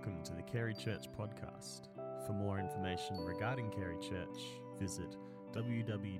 Welcome 0.00 0.24
to 0.24 0.32
the 0.32 0.40
Carey 0.40 0.72
Church 0.72 1.08
podcast. 1.12 1.88
For 2.26 2.32
more 2.32 2.58
information 2.58 3.18
regarding 3.18 3.70
Carey 3.70 3.98
Church, 4.00 4.40
visit 4.78 5.14
www.carey.asn.au. 5.52 6.18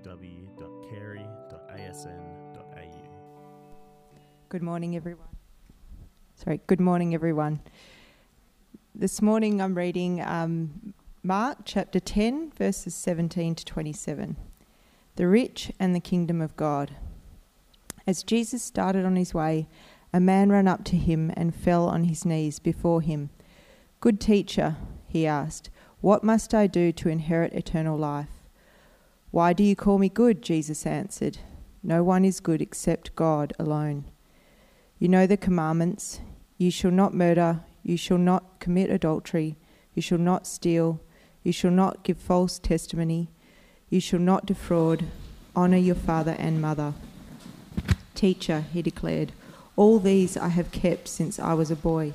Good 4.50 4.62
morning, 4.62 4.96
everyone. 4.96 5.28
Sorry, 6.34 6.60
good 6.66 6.78
morning, 6.78 7.14
everyone. 7.14 7.60
This 8.94 9.22
morning 9.22 9.62
I'm 9.62 9.74
reading 9.74 10.20
um, 10.20 10.92
Mark 11.22 11.60
chapter 11.64 12.00
10, 12.00 12.52
verses 12.58 12.94
17 12.94 13.54
to 13.54 13.64
27. 13.64 14.36
The 15.16 15.26
rich 15.26 15.72
and 15.80 15.94
the 15.94 16.00
kingdom 16.00 16.42
of 16.42 16.54
God. 16.54 16.96
As 18.06 18.22
Jesus 18.24 18.62
started 18.62 19.06
on 19.06 19.16
his 19.16 19.32
way, 19.32 19.68
a 20.12 20.20
man 20.20 20.50
ran 20.50 20.68
up 20.68 20.84
to 20.84 20.96
him 20.96 21.32
and 21.34 21.54
fell 21.54 21.88
on 21.88 22.04
his 22.04 22.26
knees 22.26 22.58
before 22.58 23.00
him. 23.00 23.30
Good 24.00 24.18
teacher, 24.18 24.76
he 25.08 25.26
asked, 25.26 25.68
what 26.00 26.24
must 26.24 26.54
I 26.54 26.66
do 26.66 26.90
to 26.90 27.10
inherit 27.10 27.52
eternal 27.52 27.98
life? 27.98 28.30
Why 29.30 29.52
do 29.52 29.62
you 29.62 29.76
call 29.76 29.98
me 29.98 30.08
good? 30.08 30.40
Jesus 30.40 30.86
answered. 30.86 31.36
No 31.82 32.02
one 32.02 32.24
is 32.24 32.40
good 32.40 32.62
except 32.62 33.14
God 33.14 33.52
alone. 33.58 34.06
You 34.98 35.08
know 35.08 35.26
the 35.26 35.36
commandments 35.36 36.20
you 36.56 36.70
shall 36.70 36.90
not 36.90 37.12
murder, 37.12 37.60
you 37.82 37.98
shall 37.98 38.16
not 38.16 38.58
commit 38.58 38.88
adultery, 38.88 39.58
you 39.94 40.00
shall 40.00 40.18
not 40.18 40.46
steal, 40.46 41.00
you 41.42 41.52
shall 41.52 41.70
not 41.70 42.02
give 42.02 42.16
false 42.16 42.58
testimony, 42.58 43.28
you 43.90 44.00
shall 44.00 44.18
not 44.18 44.46
defraud, 44.46 45.04
honour 45.54 45.76
your 45.76 45.94
father 45.94 46.36
and 46.38 46.62
mother. 46.62 46.94
Teacher, 48.14 48.64
he 48.72 48.80
declared, 48.80 49.32
all 49.76 49.98
these 49.98 50.38
I 50.38 50.48
have 50.48 50.72
kept 50.72 51.06
since 51.06 51.38
I 51.38 51.52
was 51.52 51.70
a 51.70 51.76
boy. 51.76 52.14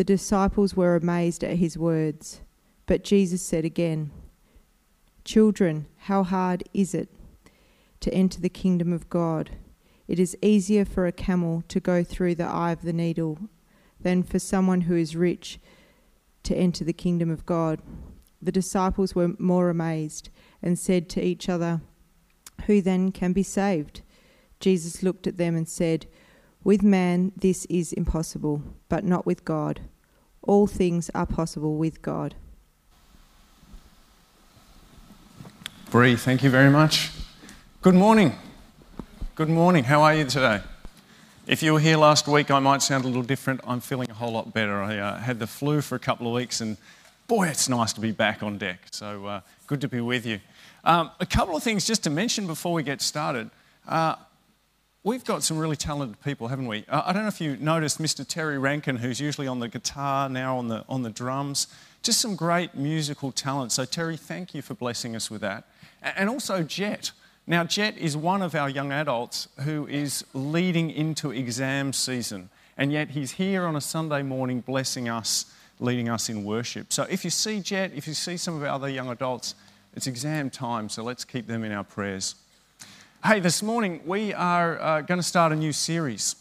The 0.00 0.04
disciples 0.04 0.74
were 0.74 0.96
amazed 0.96 1.44
at 1.44 1.58
his 1.58 1.76
words. 1.76 2.40
But 2.86 3.04
Jesus 3.04 3.42
said 3.42 3.66
again, 3.66 4.10
Children, 5.26 5.88
how 5.98 6.22
hard 6.22 6.64
is 6.72 6.94
it 6.94 7.10
to 8.00 8.14
enter 8.14 8.40
the 8.40 8.48
kingdom 8.48 8.94
of 8.94 9.10
God? 9.10 9.50
It 10.08 10.18
is 10.18 10.38
easier 10.40 10.86
for 10.86 11.06
a 11.06 11.12
camel 11.12 11.64
to 11.68 11.80
go 11.80 12.02
through 12.02 12.36
the 12.36 12.46
eye 12.46 12.72
of 12.72 12.80
the 12.80 12.94
needle 12.94 13.40
than 14.00 14.22
for 14.22 14.38
someone 14.38 14.80
who 14.80 14.96
is 14.96 15.16
rich 15.16 15.60
to 16.44 16.56
enter 16.56 16.82
the 16.82 16.94
kingdom 16.94 17.28
of 17.28 17.44
God. 17.44 17.82
The 18.40 18.52
disciples 18.52 19.14
were 19.14 19.34
more 19.38 19.68
amazed 19.68 20.30
and 20.62 20.78
said 20.78 21.10
to 21.10 21.22
each 21.22 21.46
other, 21.46 21.82
Who 22.64 22.80
then 22.80 23.12
can 23.12 23.34
be 23.34 23.42
saved? 23.42 24.00
Jesus 24.60 25.02
looked 25.02 25.26
at 25.26 25.36
them 25.36 25.54
and 25.54 25.68
said, 25.68 26.06
With 26.64 26.82
man 26.82 27.32
this 27.36 27.66
is 27.66 27.92
impossible, 27.92 28.62
but 28.88 29.04
not 29.04 29.26
with 29.26 29.44
God. 29.44 29.82
All 30.42 30.66
things 30.66 31.10
are 31.14 31.26
possible 31.26 31.76
with 31.76 32.00
God. 32.02 32.34
Bree, 35.90 36.16
thank 36.16 36.42
you 36.42 36.50
very 36.50 36.70
much. 36.70 37.10
Good 37.82 37.94
morning. 37.94 38.34
Good 39.34 39.48
morning. 39.48 39.84
How 39.84 40.02
are 40.02 40.14
you 40.14 40.24
today? 40.24 40.60
If 41.46 41.62
you 41.62 41.72
were 41.72 41.80
here 41.80 41.96
last 41.96 42.28
week, 42.28 42.50
I 42.50 42.58
might 42.60 42.80
sound 42.80 43.04
a 43.04 43.08
little 43.08 43.22
different. 43.22 43.60
I'm 43.66 43.80
feeling 43.80 44.08
a 44.10 44.14
whole 44.14 44.32
lot 44.32 44.54
better. 44.54 44.80
I 44.82 44.98
uh, 44.98 45.18
had 45.18 45.38
the 45.38 45.46
flu 45.46 45.80
for 45.80 45.96
a 45.96 45.98
couple 45.98 46.26
of 46.26 46.32
weeks, 46.32 46.60
and 46.60 46.76
boy, 47.26 47.48
it's 47.48 47.68
nice 47.68 47.92
to 47.94 48.00
be 48.00 48.12
back 48.12 48.42
on 48.42 48.56
deck. 48.56 48.78
So 48.92 49.26
uh, 49.26 49.40
good 49.66 49.80
to 49.80 49.88
be 49.88 50.00
with 50.00 50.24
you. 50.24 50.40
Um, 50.84 51.10
a 51.20 51.26
couple 51.26 51.56
of 51.56 51.62
things 51.62 51.86
just 51.86 52.04
to 52.04 52.10
mention 52.10 52.46
before 52.46 52.72
we 52.72 52.82
get 52.82 53.02
started. 53.02 53.50
Uh, 53.88 54.14
we've 55.02 55.24
got 55.24 55.42
some 55.42 55.58
really 55.58 55.76
talented 55.76 56.20
people, 56.22 56.48
haven't 56.48 56.66
we? 56.66 56.84
Uh, 56.88 57.02
I 57.04 57.12
don't 57.12 57.22
know 57.22 57.28
if 57.28 57.40
you 57.40 57.56
noticed 57.56 58.00
Mr. 58.00 58.26
Terry 58.26 58.58
Rankin, 58.58 58.96
who's 58.96 59.20
usually 59.20 59.46
on 59.46 59.60
the 59.60 59.68
guitar, 59.68 60.28
now 60.28 60.58
on 60.58 60.68
the, 60.68 60.84
on 60.88 61.02
the 61.02 61.10
drums. 61.10 61.66
Just 62.02 62.20
some 62.20 62.36
great 62.36 62.74
musical 62.74 63.32
talent. 63.32 63.72
So, 63.72 63.84
Terry, 63.84 64.16
thank 64.16 64.54
you 64.54 64.62
for 64.62 64.74
blessing 64.74 65.16
us 65.16 65.30
with 65.30 65.40
that. 65.40 65.64
And 66.02 66.28
also, 66.28 66.62
Jet. 66.62 67.12
Now, 67.46 67.64
Jet 67.64 67.96
is 67.98 68.16
one 68.16 68.42
of 68.42 68.54
our 68.54 68.68
young 68.68 68.92
adults 68.92 69.48
who 69.60 69.86
is 69.86 70.24
leading 70.34 70.90
into 70.90 71.30
exam 71.30 71.92
season, 71.92 72.48
and 72.76 72.92
yet 72.92 73.10
he's 73.10 73.32
here 73.32 73.64
on 73.64 73.76
a 73.76 73.80
Sunday 73.80 74.22
morning 74.22 74.60
blessing 74.60 75.08
us, 75.08 75.52
leading 75.78 76.08
us 76.08 76.28
in 76.28 76.44
worship. 76.44 76.92
So, 76.92 77.04
if 77.04 77.24
you 77.24 77.30
see 77.30 77.60
Jet, 77.60 77.92
if 77.94 78.06
you 78.06 78.14
see 78.14 78.36
some 78.36 78.56
of 78.56 78.62
our 78.62 78.68
other 78.68 78.88
young 78.88 79.08
adults, 79.10 79.54
it's 79.94 80.06
exam 80.06 80.50
time, 80.50 80.88
so 80.88 81.02
let's 81.02 81.24
keep 81.24 81.46
them 81.46 81.64
in 81.64 81.72
our 81.72 81.84
prayers. 81.84 82.36
Hey, 83.22 83.38
this 83.38 83.62
morning 83.62 84.00
we 84.06 84.32
are 84.32 84.80
uh, 84.80 85.00
going 85.02 85.18
to 85.18 85.22
start 85.22 85.52
a 85.52 85.54
new 85.54 85.74
series. 85.74 86.36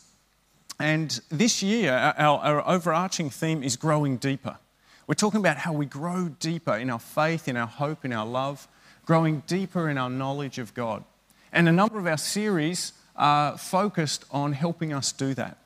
And 0.79 1.19
this 1.27 1.61
year, 1.61 1.91
our, 1.91 2.39
our, 2.39 2.65
overarching 2.65 3.29
theme 3.29 3.63
is 3.63 3.75
growing 3.75 4.15
deeper. 4.15 4.57
We're 5.05 5.15
talking 5.15 5.41
about 5.41 5.57
how 5.57 5.73
we 5.73 5.85
grow 5.85 6.29
deeper 6.39 6.77
in 6.77 6.89
our 6.89 6.99
faith, 6.99 7.49
in 7.49 7.57
our 7.57 7.67
hope, 7.67 8.05
in 8.05 8.13
our 8.13 8.25
love, 8.25 8.65
growing 9.05 9.43
deeper 9.45 9.89
in 9.89 9.97
our 9.97 10.09
knowledge 10.09 10.57
of 10.57 10.73
God. 10.73 11.03
And 11.51 11.67
a 11.67 11.73
number 11.73 11.99
of 11.99 12.07
our 12.07 12.17
series 12.17 12.93
are 13.17 13.57
focused 13.57 14.23
on 14.31 14.53
helping 14.53 14.93
us 14.93 15.11
do 15.11 15.33
that. 15.33 15.57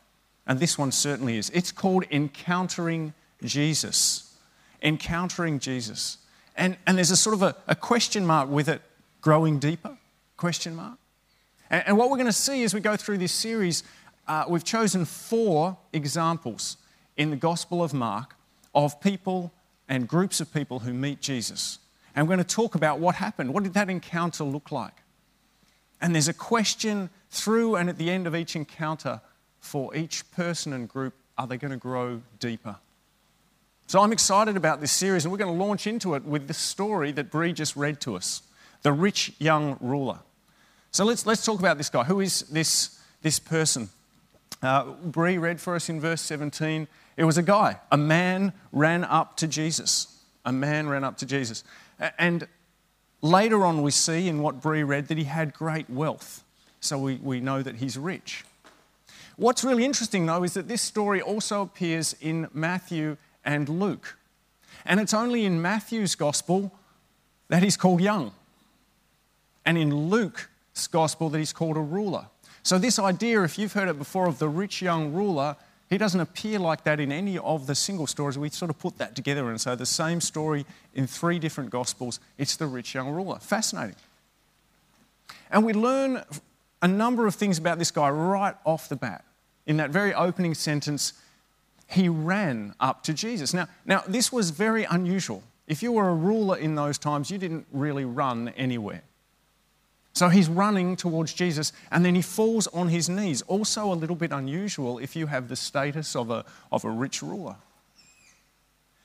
And 0.47 0.59
this 0.59 0.80
one 0.80 0.91
certainly 0.91 1.38
is. 1.38 1.51
It's 1.51 1.72
called 1.72 2.06
Encountering 2.09 3.13
Jesus. 3.44 4.35
Encountering 4.81 5.59
Jesus. 5.59 6.18
And, 6.57 6.75
and 6.88 6.97
there's 6.97 7.12
a 7.12 7.18
sort 7.18 7.35
of 7.35 7.44
a, 7.44 7.56
a 7.68 7.75
question 7.75 8.25
mark 8.25 8.50
with 8.50 8.68
it 8.68 8.81
growing 9.22 9.59
deeper? 9.59 9.95
Question 10.38 10.75
mark? 10.75 10.97
And, 11.74 11.84
and 11.88 11.98
what 11.98 12.12
we're 12.12 12.18
going 12.18 12.28
to 12.28 12.32
see 12.32 12.64
as 12.64 12.74
we 12.76 12.80
go 12.80 12.96
through 12.96 13.18
this 13.18 13.32
series, 13.32 13.84
uh, 14.28 14.46
we've 14.48 14.64
chosen 14.64 15.06
four 15.06 15.76
examples 15.92 16.78
in 17.18 17.32
the 17.32 17.36
Gospel 17.36 17.84
of 17.84 17.96
Mark 17.96 18.36
of 18.76 19.02
people 19.02 19.52
and 19.90 20.08
groups 20.08 20.40
of 20.40 20.54
people 20.54 20.80
who 20.80 20.94
meet 20.94 21.20
Jesus. 21.20 21.80
And 22.16 22.28
we're 22.28 22.36
going 22.36 22.46
to 22.46 22.56
talk 22.56 22.76
about 22.76 23.00
what 23.00 23.16
happened. 23.16 23.56
What 23.56 23.64
did 23.64 23.74
that 23.74 23.90
encounter 23.90 24.44
look 24.44 24.72
like? 24.72 24.94
And 26.00 26.14
there's 26.14 26.28
a 26.28 26.34
question 26.34 27.10
through 27.32 27.76
and 27.76 27.90
at 27.90 27.98
the 27.98 28.12
end 28.12 28.28
of 28.28 28.36
each 28.36 28.56
encounter 28.56 29.20
for 29.60 29.96
each 29.96 30.30
person 30.32 30.74
and 30.74 30.88
group 30.88 31.16
are 31.40 31.48
they 31.48 31.58
going 31.58 31.72
to 31.72 31.78
grow 31.78 32.22
deeper? 32.40 32.76
So 33.88 34.00
I'm 34.00 34.12
excited 34.14 34.56
about 34.56 34.80
this 34.80 34.92
series, 34.92 35.26
and 35.26 35.32
we're 35.32 35.40
going 35.40 35.58
to 35.58 35.64
launch 35.64 35.88
into 35.88 36.14
it 36.14 36.24
with 36.24 36.48
the 36.48 36.54
story 36.54 37.12
that 37.14 37.32
Bree 37.32 37.52
just 37.52 37.76
read 37.76 38.00
to 38.02 38.16
us 38.16 38.44
the 38.84 38.94
rich 38.94 39.34
young 39.40 39.78
ruler. 39.82 40.20
So 40.94 41.06
let's, 41.06 41.26
let's 41.26 41.44
talk 41.44 41.58
about 41.58 41.80
this 41.80 41.90
guy. 41.90 42.04
Who 42.04 42.20
is 42.20 42.42
this, 42.44 43.00
this 43.24 43.40
person? 43.40 43.90
Uh, 44.62 44.94
read 45.16 45.59
for 45.59 45.74
us 45.74 45.90
in 45.90 46.00
verse 46.00 46.22
17. 46.22 46.88
It 47.18 47.24
was 47.24 47.36
a 47.36 47.42
guy. 47.42 47.80
A 47.92 47.98
man 47.98 48.54
ran 48.72 49.04
up 49.04 49.36
to 49.38 49.48
Jesus. 49.48 50.22
A 50.46 50.52
man 50.52 50.88
ran 50.88 51.04
up 51.04 51.18
to 51.18 51.26
Jesus. 51.26 51.64
And 52.20 52.48
later 53.24 53.66
on, 53.66 53.81
we 53.81 53.90
see 53.90 54.28
in 54.28 54.44
what 54.44 54.62
Bree 54.62 54.84
read 54.84 55.08
that 55.08 55.18
he 55.18 55.24
had 55.24 55.52
great 55.56 55.90
wealth. 55.90 56.44
So 56.80 57.00
we, 57.00 57.16
we 57.16 57.40
know 57.40 57.64
that 57.64 57.78
he's 57.78 57.98
rich. 57.98 58.46
What's 59.36 59.63
really 59.63 59.86
interesting, 59.86 60.28
though, 60.28 60.44
is 60.44 60.54
that 60.54 60.68
this 60.68 60.84
story 60.84 61.24
also 61.24 61.63
appears 61.63 62.16
in 62.22 62.50
Matthew 62.54 63.18
and 63.44 63.68
Luke. 63.68 64.16
And 64.86 65.00
it's 65.00 65.13
only 65.16 65.44
in 65.44 65.60
Matthew's 65.60 66.13
gospel 66.13 66.72
that 67.48 67.63
he's 67.63 67.78
called 67.78 68.00
young. 68.00 68.31
And 69.66 69.75
in 69.75 70.10
Luke, 70.10 70.50
gospel 70.92 71.30
that 71.30 71.40
he's 71.40 71.54
called 71.54 71.78
a 71.78 71.81
ruler. 71.81 72.28
So, 72.64 72.78
this 72.78 72.98
idea, 72.98 73.44
if 73.44 73.58
you've 73.58 73.74
heard 73.74 73.90
it 73.90 73.98
before, 73.98 74.28
of 74.28 74.40
the 74.40 74.48
rich 74.48 74.81
young 74.81 75.14
ruler, 75.14 75.56
he 75.90 75.98
doesn't 75.98 76.20
appear 76.20 76.60
like 76.60 76.84
that 76.86 77.00
in 77.00 77.12
any 77.12 77.38
of 77.38 77.68
the 77.68 77.75
single 77.75 78.08
stories. 78.08 78.38
We 78.38 78.50
sort 78.50 78.72
of 78.72 78.80
put 78.80 78.98
that 78.98 79.16
together 79.16 79.50
and 79.50 79.60
so, 79.60 79.75
the 79.75 79.86
same 79.86 80.22
story 80.22 80.66
in 80.94 81.06
three 81.08 81.40
different 81.40 81.70
gospels. 81.70 82.20
It's 82.38 82.56
the 82.56 82.66
rich 82.66 82.96
young 82.96 83.10
ruler. 83.10 83.40
Fascinating. 83.40 83.96
And 85.52 85.66
we 85.66 85.74
learn 85.74 86.24
a 86.81 86.88
number 86.88 87.28
of 87.28 87.36
things 87.36 87.58
about 87.58 87.80
this 87.80 87.92
guy 87.92 88.10
right 88.10 88.56
off 88.66 88.90
the 88.90 88.96
bat. 88.96 89.24
In 89.66 89.78
that 89.78 89.92
very 89.92 90.14
opening 90.14 90.54
sentence, 90.54 91.14
he 91.88 92.10
ran 92.10 92.74
up 92.80 93.04
to 93.04 93.14
Jesus. 93.14 93.54
Now, 93.54 93.68
now 93.86 94.04
this 94.08 94.31
was 94.31 94.50
very 94.50 94.84
unusual. 94.86 95.44
If 95.68 95.84
you 95.84 95.92
were 95.92 96.10
a 96.10 96.16
ruler 96.16 96.58
in 96.58 96.76
those 96.76 96.98
times, 96.98 97.30
you 97.30 97.38
didn't 97.38 97.68
really 97.72 98.04
run 98.04 98.50
anywhere. 98.50 99.04
So 100.13 100.30
he's 100.30 100.48
running 100.48 100.95
towards 100.95 101.33
Jesus 101.33 101.74
and 101.92 102.06
then 102.06 102.13
he 102.15 102.21
falls 102.21 102.68
on 102.68 102.89
his 102.89 103.10
knees. 103.10 103.42
Also, 103.44 103.92
a 103.92 103.95
little 103.95 104.15
bit 104.15 104.31
unusual 104.31 105.00
if 105.00 105.15
you 105.15 105.27
have 105.27 105.50
the 105.50 105.56
status 105.56 106.15
of 106.15 106.30
a, 106.30 106.45
of 106.71 106.86
a 106.86 106.89
rich 106.89 107.21
ruler. 107.24 107.56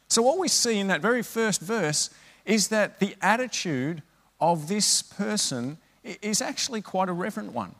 So 0.08 0.22
what 0.22 0.38
we 0.38 0.48
see 0.48 0.78
in 0.78 0.88
that 0.88 1.00
very 1.00 1.22
first 1.22 1.60
verse 1.60 2.10
is 2.44 2.68
that 2.68 2.98
the 2.98 3.14
attitude 3.20 4.02
of 4.40 4.68
this 4.68 5.02
person 5.02 5.78
is 6.22 6.40
actually 6.40 6.82
quite 6.82 7.08
a 7.08 7.12
reverent 7.12 7.52
one. 7.52 7.74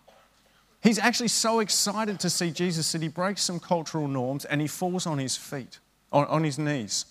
He's 0.83 0.99
actually 0.99 1.29
so 1.29 1.61
excited 1.61 2.21
to 2.21 2.31
see 2.31 2.51
Jesus 2.51 2.93
that 2.93 3.03
he 3.03 3.09
breaks 3.09 3.43
some 3.43 3.61
cultural 3.61 4.09
norms 4.09 4.45
and 4.45 4.61
he 4.61 4.67
falls 4.67 5.07
on 5.07 5.19
his 5.19 5.37
feet, 5.37 5.79
on, 6.13 6.27
on 6.27 6.45
his 6.45 6.59
knees. 6.59 7.05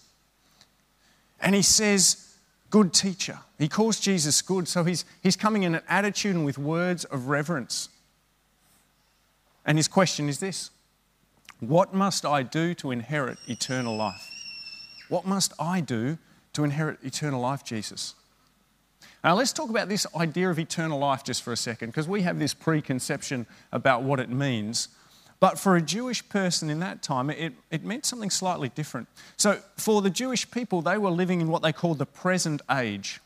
And 1.39 1.53
he 1.53 1.61
says, 1.61 2.26
Good 2.69 2.93
teacher. 2.93 3.39
He 3.57 3.67
calls 3.67 3.99
Jesus 3.99 4.41
good, 4.41 4.67
so 4.67 4.83
he's, 4.83 5.05
he's 5.21 5.35
coming 5.35 5.63
in 5.63 5.75
an 5.75 5.81
attitude 5.87 6.35
and 6.35 6.45
with 6.45 6.57
words 6.57 7.05
of 7.05 7.27
reverence. 7.27 7.89
And 9.65 9.77
his 9.77 9.87
question 9.87 10.29
is 10.29 10.39
this 10.39 10.71
What 11.59 11.93
must 11.93 12.25
I 12.25 12.43
do 12.43 12.73
to 12.75 12.91
inherit 12.91 13.37
eternal 13.47 13.95
life? 13.95 14.29
What 15.09 15.25
must 15.25 15.53
I 15.59 15.79
do 15.81 16.17
to 16.53 16.63
inherit 16.63 16.99
eternal 17.03 17.41
life, 17.41 17.63
Jesus? 17.63 18.15
Now, 19.23 19.35
let's 19.35 19.53
talk 19.53 19.69
about 19.69 19.89
this 19.89 20.05
idea 20.15 20.49
of 20.49 20.59
eternal 20.59 20.99
life 20.99 21.23
just 21.23 21.43
for 21.43 21.51
a 21.51 21.57
second, 21.57 21.89
because 21.89 22.07
we 22.07 22.21
have 22.21 22.39
this 22.39 22.53
preconception 22.53 23.45
about 23.71 24.03
what 24.03 24.19
it 24.19 24.29
means. 24.29 24.89
But 25.39 25.59
for 25.59 25.75
a 25.75 25.81
Jewish 25.81 26.27
person 26.29 26.69
in 26.69 26.79
that 26.79 27.03
time, 27.03 27.29
it, 27.29 27.53
it 27.69 27.83
meant 27.83 28.05
something 28.05 28.31
slightly 28.31 28.69
different. 28.69 29.07
So, 29.37 29.59
for 29.77 30.01
the 30.01 30.09
Jewish 30.09 30.49
people, 30.49 30.81
they 30.81 30.97
were 30.97 31.11
living 31.11 31.41
in 31.41 31.47
what 31.47 31.61
they 31.61 31.71
called 31.71 31.99
the 31.99 32.07
present 32.07 32.61
age. 32.71 33.19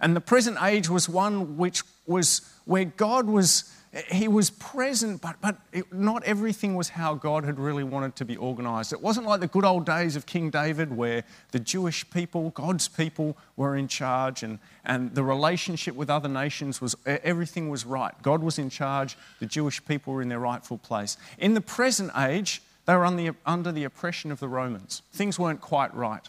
And 0.00 0.14
the 0.14 0.20
present 0.20 0.58
age 0.62 0.90
was 0.90 1.08
one 1.08 1.56
which 1.56 1.82
was 2.06 2.42
where 2.66 2.84
God 2.84 3.26
was 3.26 3.74
he 4.08 4.28
was 4.28 4.50
present, 4.50 5.20
but, 5.20 5.36
but 5.40 5.56
it, 5.72 5.92
not 5.92 6.22
everything 6.22 6.76
was 6.76 6.90
how 6.90 7.14
God 7.14 7.44
had 7.44 7.58
really 7.58 7.82
wanted 7.82 8.14
to 8.16 8.24
be 8.24 8.36
organized. 8.36 8.92
It 8.92 9.02
wasn't 9.02 9.26
like 9.26 9.40
the 9.40 9.48
good 9.48 9.64
old 9.64 9.84
days 9.84 10.14
of 10.14 10.26
King 10.26 10.48
David 10.48 10.96
where 10.96 11.24
the 11.50 11.58
Jewish 11.58 12.08
people, 12.10 12.50
God's 12.50 12.86
people, 12.86 13.36
were 13.56 13.76
in 13.76 13.88
charge 13.88 14.44
and, 14.44 14.60
and 14.84 15.12
the 15.14 15.24
relationship 15.24 15.96
with 15.96 16.08
other 16.08 16.28
nations 16.28 16.80
was 16.80 16.94
everything 17.04 17.68
was 17.68 17.84
right. 17.84 18.14
God 18.22 18.44
was 18.44 18.60
in 18.60 18.70
charge, 18.70 19.18
the 19.40 19.46
Jewish 19.46 19.84
people 19.84 20.14
were 20.14 20.22
in 20.22 20.28
their 20.28 20.38
rightful 20.38 20.78
place. 20.78 21.16
In 21.38 21.54
the 21.54 21.60
present 21.60 22.12
age, 22.16 22.62
they 22.86 22.94
were 22.94 23.10
the, 23.10 23.32
under 23.44 23.72
the 23.72 23.84
oppression 23.84 24.30
of 24.30 24.38
the 24.38 24.48
Romans. 24.48 25.02
Things 25.12 25.36
weren't 25.36 25.60
quite 25.60 25.92
right. 25.94 26.28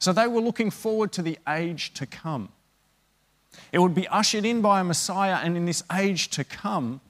So 0.00 0.12
they 0.12 0.26
were 0.26 0.40
looking 0.40 0.70
forward 0.70 1.12
to 1.12 1.22
the 1.22 1.38
age 1.48 1.94
to 1.94 2.06
come. 2.06 2.50
It 3.72 3.78
would 3.78 3.94
be 3.94 4.08
ushered 4.08 4.44
in 4.44 4.60
by 4.60 4.80
a 4.80 4.84
Messiah, 4.84 5.38
and 5.42 5.56
in 5.56 5.66
this 5.66 5.82
age 5.92 6.28
to 6.30 6.44
come, 6.44 7.00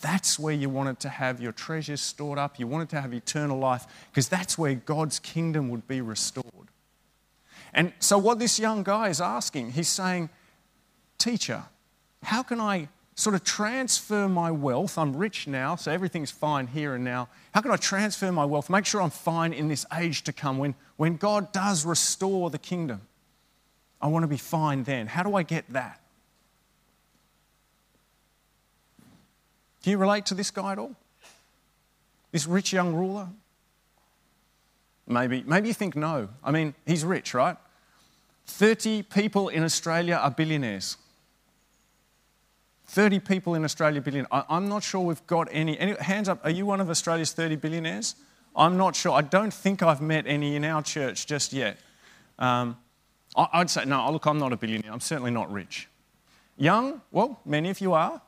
that's 0.00 0.38
where 0.38 0.52
you 0.52 0.68
wanted 0.68 0.98
to 1.00 1.08
have 1.08 1.40
your 1.40 1.52
treasures 1.52 2.00
stored 2.00 2.38
up. 2.38 2.58
You 2.58 2.66
wanted 2.66 2.90
to 2.90 3.00
have 3.00 3.14
eternal 3.14 3.58
life, 3.58 3.86
because 4.10 4.28
that's 4.28 4.58
where 4.58 4.74
God's 4.74 5.18
kingdom 5.18 5.68
would 5.70 5.86
be 5.86 6.00
restored. 6.00 6.46
And 7.72 7.92
so, 8.00 8.18
what 8.18 8.38
this 8.38 8.58
young 8.58 8.82
guy 8.82 9.08
is 9.08 9.20
asking, 9.20 9.72
he's 9.72 9.88
saying, 9.88 10.28
Teacher, 11.18 11.64
how 12.22 12.42
can 12.42 12.60
I 12.60 12.88
sort 13.14 13.34
of 13.34 13.44
transfer 13.44 14.28
my 14.28 14.50
wealth? 14.50 14.98
I'm 14.98 15.16
rich 15.16 15.46
now, 15.46 15.76
so 15.76 15.92
everything's 15.92 16.30
fine 16.30 16.66
here 16.66 16.94
and 16.94 17.04
now. 17.04 17.28
How 17.54 17.60
can 17.60 17.70
I 17.70 17.76
transfer 17.76 18.32
my 18.32 18.44
wealth, 18.44 18.68
make 18.68 18.84
sure 18.84 19.00
I'm 19.00 19.10
fine 19.10 19.52
in 19.52 19.68
this 19.68 19.86
age 19.94 20.24
to 20.24 20.32
come 20.32 20.58
when, 20.58 20.74
when 20.96 21.16
God 21.16 21.52
does 21.52 21.86
restore 21.86 22.50
the 22.50 22.58
kingdom? 22.58 23.02
I 24.02 24.08
want 24.08 24.24
to 24.24 24.28
be 24.28 24.36
fine 24.36 24.82
then. 24.82 25.06
How 25.06 25.22
do 25.22 25.36
I 25.36 25.44
get 25.44 25.64
that? 25.70 26.00
Do 29.82 29.90
you 29.90 29.98
relate 29.98 30.26
to 30.26 30.34
this 30.34 30.50
guy 30.50 30.72
at 30.72 30.78
all? 30.78 30.94
This 32.32 32.46
rich 32.46 32.72
young 32.72 32.94
ruler? 32.94 33.28
Maybe, 35.06 35.42
maybe 35.46 35.68
you 35.68 35.74
think 35.74 35.96
no. 35.96 36.28
I 36.42 36.50
mean, 36.50 36.74
he's 36.86 37.04
rich, 37.04 37.34
right? 37.34 37.56
30 38.46 39.04
people 39.04 39.48
in 39.48 39.62
Australia 39.62 40.14
are 40.14 40.30
billionaires. 40.30 40.96
30 42.86 43.20
people 43.20 43.54
in 43.54 43.64
Australia 43.64 44.00
billion. 44.00 44.26
I, 44.30 44.44
am 44.50 44.68
not 44.68 44.82
sure 44.82 45.00
we've 45.00 45.26
got 45.26 45.48
any, 45.50 45.78
any. 45.78 45.94
Hands 45.94 46.28
up, 46.28 46.44
are 46.44 46.50
you 46.50 46.66
one 46.66 46.80
of 46.80 46.90
Australia's 46.90 47.32
30 47.32 47.56
billionaires? 47.56 48.16
I'm 48.54 48.76
not 48.76 48.94
sure. 48.94 49.12
I 49.12 49.22
don't 49.22 49.52
think 49.52 49.82
I've 49.82 50.02
met 50.02 50.26
any 50.26 50.56
in 50.56 50.64
our 50.64 50.82
church 50.82 51.26
just 51.26 51.54
yet. 51.54 51.78
Um, 52.38 52.76
I'd 53.34 53.70
say, 53.70 53.84
no, 53.84 54.10
look, 54.10 54.26
I'm 54.26 54.38
not 54.38 54.52
a 54.52 54.56
billionaire. 54.56 54.92
I'm 54.92 55.00
certainly 55.00 55.30
not 55.30 55.50
rich. 55.50 55.88
Young, 56.58 57.00
well, 57.10 57.40
many 57.46 57.70
of 57.70 57.80
you 57.80 57.94
are. 57.94 58.20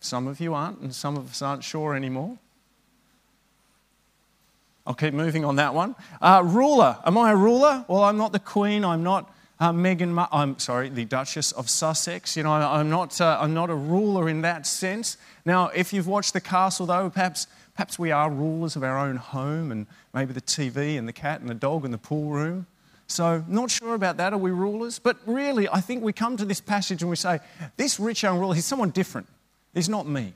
Some 0.00 0.26
of 0.26 0.40
you 0.40 0.54
aren't, 0.54 0.80
and 0.80 0.94
some 0.94 1.16
of 1.16 1.30
us 1.30 1.42
aren't 1.42 1.64
sure 1.64 1.94
anymore. 1.94 2.38
I'll 4.86 4.94
keep 4.94 5.14
moving 5.14 5.44
on 5.44 5.56
that 5.56 5.74
one. 5.74 5.94
Uh, 6.20 6.42
ruler. 6.44 6.96
Am 7.04 7.16
I 7.18 7.32
a 7.32 7.36
ruler? 7.36 7.84
Well, 7.86 8.02
I'm 8.02 8.16
not 8.16 8.32
the 8.32 8.38
Queen. 8.38 8.84
I'm 8.84 9.02
not 9.02 9.32
uh, 9.60 9.72
Meghan. 9.72 10.08
Ma- 10.08 10.28
I'm 10.32 10.58
sorry, 10.58 10.88
the 10.88 11.04
Duchess 11.04 11.52
of 11.52 11.68
Sussex. 11.68 12.36
You 12.36 12.42
know, 12.42 12.52
I'm 12.52 12.88
not. 12.88 13.20
Uh, 13.20 13.38
I'm 13.40 13.54
not 13.54 13.70
a 13.70 13.74
ruler 13.74 14.28
in 14.28 14.40
that 14.42 14.66
sense. 14.66 15.18
Now, 15.44 15.68
if 15.68 15.92
you've 15.92 16.06
watched 16.06 16.32
The 16.32 16.40
Castle, 16.40 16.86
though, 16.86 17.10
perhaps 17.10 17.46
perhaps 17.74 17.98
we 17.98 18.10
are 18.10 18.30
rulers 18.30 18.74
of 18.74 18.82
our 18.82 18.98
own 18.98 19.16
home, 19.16 19.70
and 19.70 19.86
maybe 20.14 20.32
the 20.32 20.40
TV 20.40 20.98
and 20.98 21.06
the 21.06 21.12
cat 21.12 21.40
and 21.40 21.48
the 21.48 21.54
dog 21.54 21.84
and 21.84 21.92
the 21.94 21.98
pool 21.98 22.30
room. 22.30 22.66
So, 23.10 23.44
not 23.48 23.70
sure 23.70 23.94
about 23.94 24.18
that. 24.18 24.32
Are 24.32 24.38
we 24.38 24.52
rulers? 24.52 25.00
But 25.00 25.16
really, 25.26 25.68
I 25.68 25.80
think 25.80 26.04
we 26.04 26.12
come 26.12 26.36
to 26.36 26.44
this 26.44 26.60
passage 26.60 27.02
and 27.02 27.10
we 27.10 27.16
say, 27.16 27.40
this 27.76 27.98
rich 27.98 28.22
young 28.22 28.38
ruler, 28.38 28.54
he's 28.54 28.66
someone 28.66 28.90
different. 28.90 29.26
He's 29.74 29.88
not 29.88 30.06
me. 30.06 30.32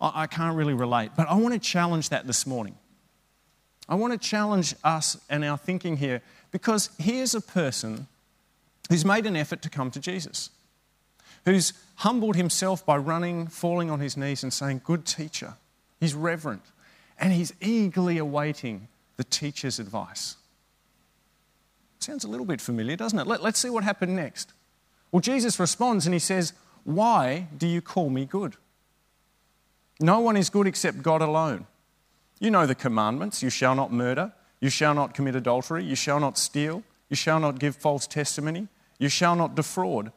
I, 0.00 0.22
I 0.22 0.26
can't 0.26 0.56
really 0.56 0.74
relate. 0.74 1.12
But 1.16 1.28
I 1.28 1.34
want 1.34 1.54
to 1.54 1.60
challenge 1.60 2.08
that 2.08 2.26
this 2.26 2.44
morning. 2.44 2.74
I 3.88 3.94
want 3.94 4.12
to 4.12 4.18
challenge 4.18 4.74
us 4.82 5.16
and 5.30 5.44
our 5.44 5.56
thinking 5.56 5.96
here 5.96 6.22
because 6.50 6.90
here's 6.98 7.34
a 7.34 7.40
person 7.40 8.08
who's 8.88 9.04
made 9.04 9.24
an 9.24 9.36
effort 9.36 9.62
to 9.62 9.70
come 9.70 9.92
to 9.92 10.00
Jesus, 10.00 10.50
who's 11.44 11.72
humbled 11.96 12.34
himself 12.34 12.84
by 12.84 12.96
running, 12.96 13.46
falling 13.46 13.90
on 13.90 14.00
his 14.00 14.16
knees, 14.16 14.42
and 14.42 14.52
saying, 14.52 14.80
Good 14.84 15.06
teacher. 15.06 15.54
He's 16.00 16.14
reverent 16.14 16.62
and 17.18 17.32
he's 17.32 17.52
eagerly 17.60 18.18
awaiting 18.18 18.88
the 19.16 19.24
teacher's 19.24 19.78
advice. 19.78 20.36
Sounds 21.98 22.24
a 22.24 22.28
little 22.28 22.46
bit 22.46 22.60
familiar, 22.60 22.96
doesn't 22.96 23.18
it? 23.18 23.26
Let, 23.26 23.42
us 23.42 23.58
see 23.58 23.70
what 23.70 23.84
happened 23.84 24.16
next. 24.16 24.52
Well, 25.10 25.20
Jesus 25.20 25.58
responds 25.58 26.06
and 26.06 26.14
he 26.14 26.20
says, 26.20 26.52
Why 26.84 27.48
do 27.56 27.66
you 27.66 27.80
call 27.80 28.10
me 28.10 28.24
good? 28.24 28.56
No 30.00 30.20
one 30.20 30.36
is 30.36 30.48
good 30.48 30.66
except 30.66 31.02
God 31.02 31.22
alone. 31.22 31.66
You 32.40 32.50
know 32.50 32.66
the 32.66 32.74
commandments 32.74 33.42
you 33.42 33.50
shall 33.50 33.74
not 33.74 33.92
murder, 33.92 34.32
you 34.60 34.70
shall 34.70 34.94
not 34.94 35.14
commit 35.14 35.34
adultery, 35.34 35.84
you 35.84 35.96
shall 35.96 36.20
not 36.20 36.38
steal, 36.38 36.84
you 37.08 37.16
shall 37.16 37.40
not 37.40 37.58
give 37.58 37.74
false 37.74 38.06
testimony, 38.06 38.68
you 38.98 39.08
shall 39.08 39.34
not 39.34 39.54
defraud. 39.54 40.12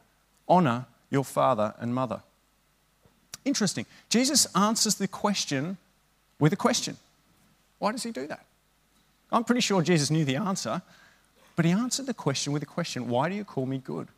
Honor 0.48 0.86
your 1.10 1.24
father 1.24 1.74
and 1.78 1.94
mother. 1.94 2.22
Interesting. 3.44 3.86
Jesus 4.08 4.46
answers 4.54 4.94
the 4.96 5.08
question 5.08 5.78
with 6.38 6.52
a 6.52 6.56
question. 6.56 6.96
Why 7.78 7.92
does 7.92 8.04
he 8.04 8.12
do 8.12 8.26
that? 8.28 8.44
I'm 9.32 9.44
pretty 9.44 9.62
sure 9.62 9.82
Jesus 9.82 10.10
knew 10.10 10.24
the 10.24 10.36
answer, 10.36 10.82
but 11.56 11.64
he 11.64 11.70
answered 11.70 12.06
the 12.06 12.14
question 12.14 12.52
with 12.52 12.62
a 12.62 12.66
question 12.66 13.08
Why 13.08 13.28
do 13.28 13.34
you 13.34 13.44
call 13.44 13.66
me 13.66 13.78
good? 13.78 14.08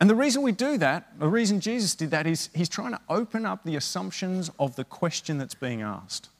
And 0.00 0.08
the 0.08 0.14
reason 0.14 0.40
we 0.40 0.52
do 0.52 0.78
that, 0.78 1.18
the 1.18 1.28
reason 1.28 1.60
Jesus 1.60 1.94
did 1.94 2.10
that, 2.12 2.26
is 2.26 2.48
he's 2.54 2.70
trying 2.70 2.92
to 2.92 3.00
open 3.10 3.44
up 3.44 3.64
the 3.64 3.76
assumptions 3.76 4.50
of 4.58 4.74
the 4.76 4.84
question 4.84 5.36
that's 5.36 5.54
being 5.54 5.82
asked. 5.82 6.30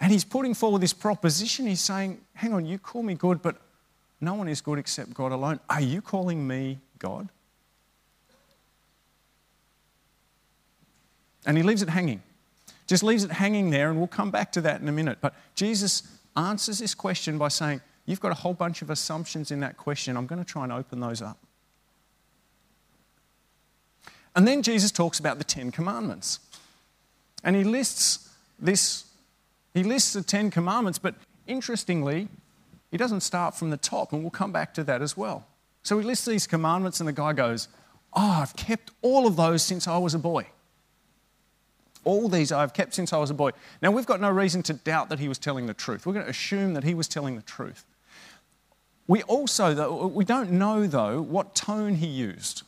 And 0.00 0.10
he's 0.10 0.24
putting 0.24 0.54
forward 0.54 0.80
this 0.80 0.94
proposition. 0.94 1.66
He's 1.66 1.82
saying, 1.82 2.18
Hang 2.34 2.54
on, 2.54 2.64
you 2.64 2.78
call 2.78 3.02
me 3.02 3.14
good, 3.14 3.42
but 3.42 3.60
no 4.22 4.34
one 4.34 4.48
is 4.48 4.62
good 4.62 4.78
except 4.78 5.12
God 5.12 5.32
alone. 5.32 5.60
Are 5.68 5.82
you 5.82 6.00
calling 6.00 6.46
me 6.46 6.78
God? 6.98 7.28
And 11.44 11.56
he 11.56 11.62
leaves 11.62 11.82
it 11.82 11.90
hanging. 11.90 12.22
Just 12.86 13.02
leaves 13.02 13.24
it 13.24 13.30
hanging 13.30 13.70
there, 13.70 13.88
and 13.90 13.98
we'll 13.98 14.08
come 14.08 14.30
back 14.30 14.52
to 14.52 14.60
that 14.62 14.80
in 14.80 14.88
a 14.88 14.92
minute. 14.92 15.18
But 15.20 15.34
Jesus 15.54 16.02
answers 16.40 16.78
this 16.78 16.94
question 16.94 17.38
by 17.38 17.48
saying, 17.48 17.80
You've 18.06 18.20
got 18.20 18.32
a 18.32 18.36
whole 18.36 18.54
bunch 18.54 18.82
of 18.82 18.90
assumptions 18.90 19.50
in 19.50 19.60
that 19.60 19.76
question. 19.76 20.16
I'm 20.16 20.26
going 20.26 20.42
to 20.42 20.50
try 20.50 20.64
and 20.64 20.72
open 20.72 20.98
those 21.00 21.22
up. 21.22 21.38
And 24.34 24.48
then 24.48 24.62
Jesus 24.62 24.90
talks 24.90 25.20
about 25.20 25.38
the 25.38 25.44
Ten 25.44 25.70
Commandments. 25.70 26.40
And 27.44 27.54
he 27.54 27.64
lists 27.64 28.28
this, 28.58 29.04
he 29.74 29.82
lists 29.84 30.12
the 30.12 30.22
Ten 30.22 30.50
Commandments, 30.50 30.98
but 30.98 31.14
interestingly, 31.46 32.28
he 32.90 32.96
doesn't 32.96 33.20
start 33.20 33.54
from 33.54 33.70
the 33.70 33.76
top, 33.76 34.12
and 34.12 34.22
we'll 34.22 34.30
come 34.30 34.52
back 34.52 34.74
to 34.74 34.84
that 34.84 35.02
as 35.02 35.16
well. 35.16 35.46
So 35.82 35.98
he 35.98 36.04
lists 36.04 36.26
these 36.26 36.46
commandments, 36.46 37.00
and 37.00 37.08
the 37.08 37.12
guy 37.12 37.32
goes, 37.32 37.68
Oh, 38.12 38.40
I've 38.42 38.56
kept 38.56 38.90
all 39.02 39.26
of 39.26 39.36
those 39.36 39.62
since 39.62 39.86
I 39.86 39.98
was 39.98 40.14
a 40.14 40.18
boy. 40.18 40.46
All 42.04 42.28
these 42.28 42.50
I've 42.52 42.72
kept 42.72 42.94
since 42.94 43.12
I 43.12 43.18
was 43.18 43.30
a 43.30 43.34
boy. 43.34 43.50
Now, 43.82 43.90
we've 43.90 44.06
got 44.06 44.20
no 44.20 44.30
reason 44.30 44.62
to 44.64 44.72
doubt 44.72 45.08
that 45.10 45.18
he 45.18 45.28
was 45.28 45.38
telling 45.38 45.66
the 45.66 45.74
truth. 45.74 46.06
We're 46.06 46.14
going 46.14 46.24
to 46.24 46.30
assume 46.30 46.74
that 46.74 46.84
he 46.84 46.94
was 46.94 47.08
telling 47.08 47.36
the 47.36 47.42
truth. 47.42 47.84
We 49.06 49.22
also, 49.24 49.74
though, 49.74 50.06
we 50.06 50.24
don't 50.24 50.52
know, 50.52 50.86
though, 50.86 51.20
what 51.20 51.54
tone 51.54 51.96
he 51.96 52.06
used. 52.06 52.62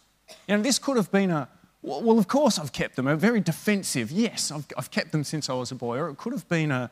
You 0.49 0.57
know, 0.57 0.63
this 0.63 0.79
could 0.79 0.97
have 0.97 1.11
been 1.13 1.31
a, 1.31 1.49
well, 1.83 2.19
of 2.19 2.29
course 2.29 2.59
I've 2.59 2.73
kept 2.73 2.97
them, 2.97 3.07
a 3.07 3.17
very 3.17 3.41
defensive, 3.41 4.11
yes, 4.11 4.51
I've, 4.51 4.67
I've 4.77 4.91
kept 4.91 5.13
them 5.13 5.25
since 5.25 5.49
I 5.49 5.55
was 5.55 5.71
a 5.71 5.77
boy. 5.77 5.99
Or 5.99 6.11
it 6.11 6.19
could 6.19 6.33
have 6.33 6.49
been 6.49 6.71
a, 6.71 6.91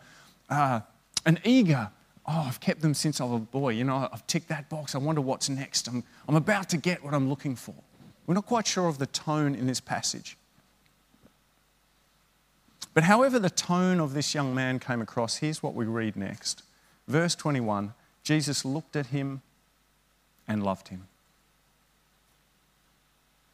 uh, 0.48 0.80
an 1.26 1.38
eager, 1.44 1.90
oh, 2.26 2.44
I've 2.46 2.60
kept 2.60 2.80
them 2.80 2.94
since 2.94 3.20
I 3.20 3.24
was 3.24 3.42
a 3.42 3.44
boy. 3.44 3.70
You 3.70 3.84
know, 3.84 4.08
I've 4.12 4.26
ticked 4.26 4.48
that 4.48 4.68
box. 4.68 4.94
I 4.94 4.98
wonder 4.98 5.20
what's 5.20 5.48
next. 5.48 5.88
I'm, 5.88 6.04
I'm 6.28 6.36
about 6.36 6.68
to 6.70 6.76
get 6.76 7.02
what 7.04 7.12
I'm 7.12 7.28
looking 7.28 7.56
for. 7.56 7.74
We're 8.26 8.34
not 8.34 8.46
quite 8.46 8.66
sure 8.66 8.86
of 8.86 8.98
the 8.98 9.06
tone 9.06 9.54
in 9.54 9.66
this 9.66 9.80
passage. 9.80 10.36
But 12.92 13.04
however 13.04 13.38
the 13.38 13.50
tone 13.50 14.00
of 14.00 14.14
this 14.14 14.34
young 14.34 14.54
man 14.54 14.78
came 14.78 15.00
across, 15.00 15.36
here's 15.36 15.62
what 15.62 15.74
we 15.74 15.84
read 15.84 16.16
next. 16.16 16.62
Verse 17.06 17.34
21 17.34 17.94
Jesus 18.22 18.64
looked 18.64 18.96
at 18.96 19.06
him 19.06 19.42
and 20.46 20.62
loved 20.62 20.88
him. 20.88 21.06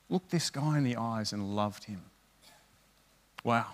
Looked 0.08 0.30
this 0.30 0.50
guy 0.50 0.78
in 0.78 0.84
the 0.84 0.96
eyes 0.96 1.32
and 1.32 1.54
loved 1.54 1.84
him. 1.84 2.02
Wow. 3.44 3.66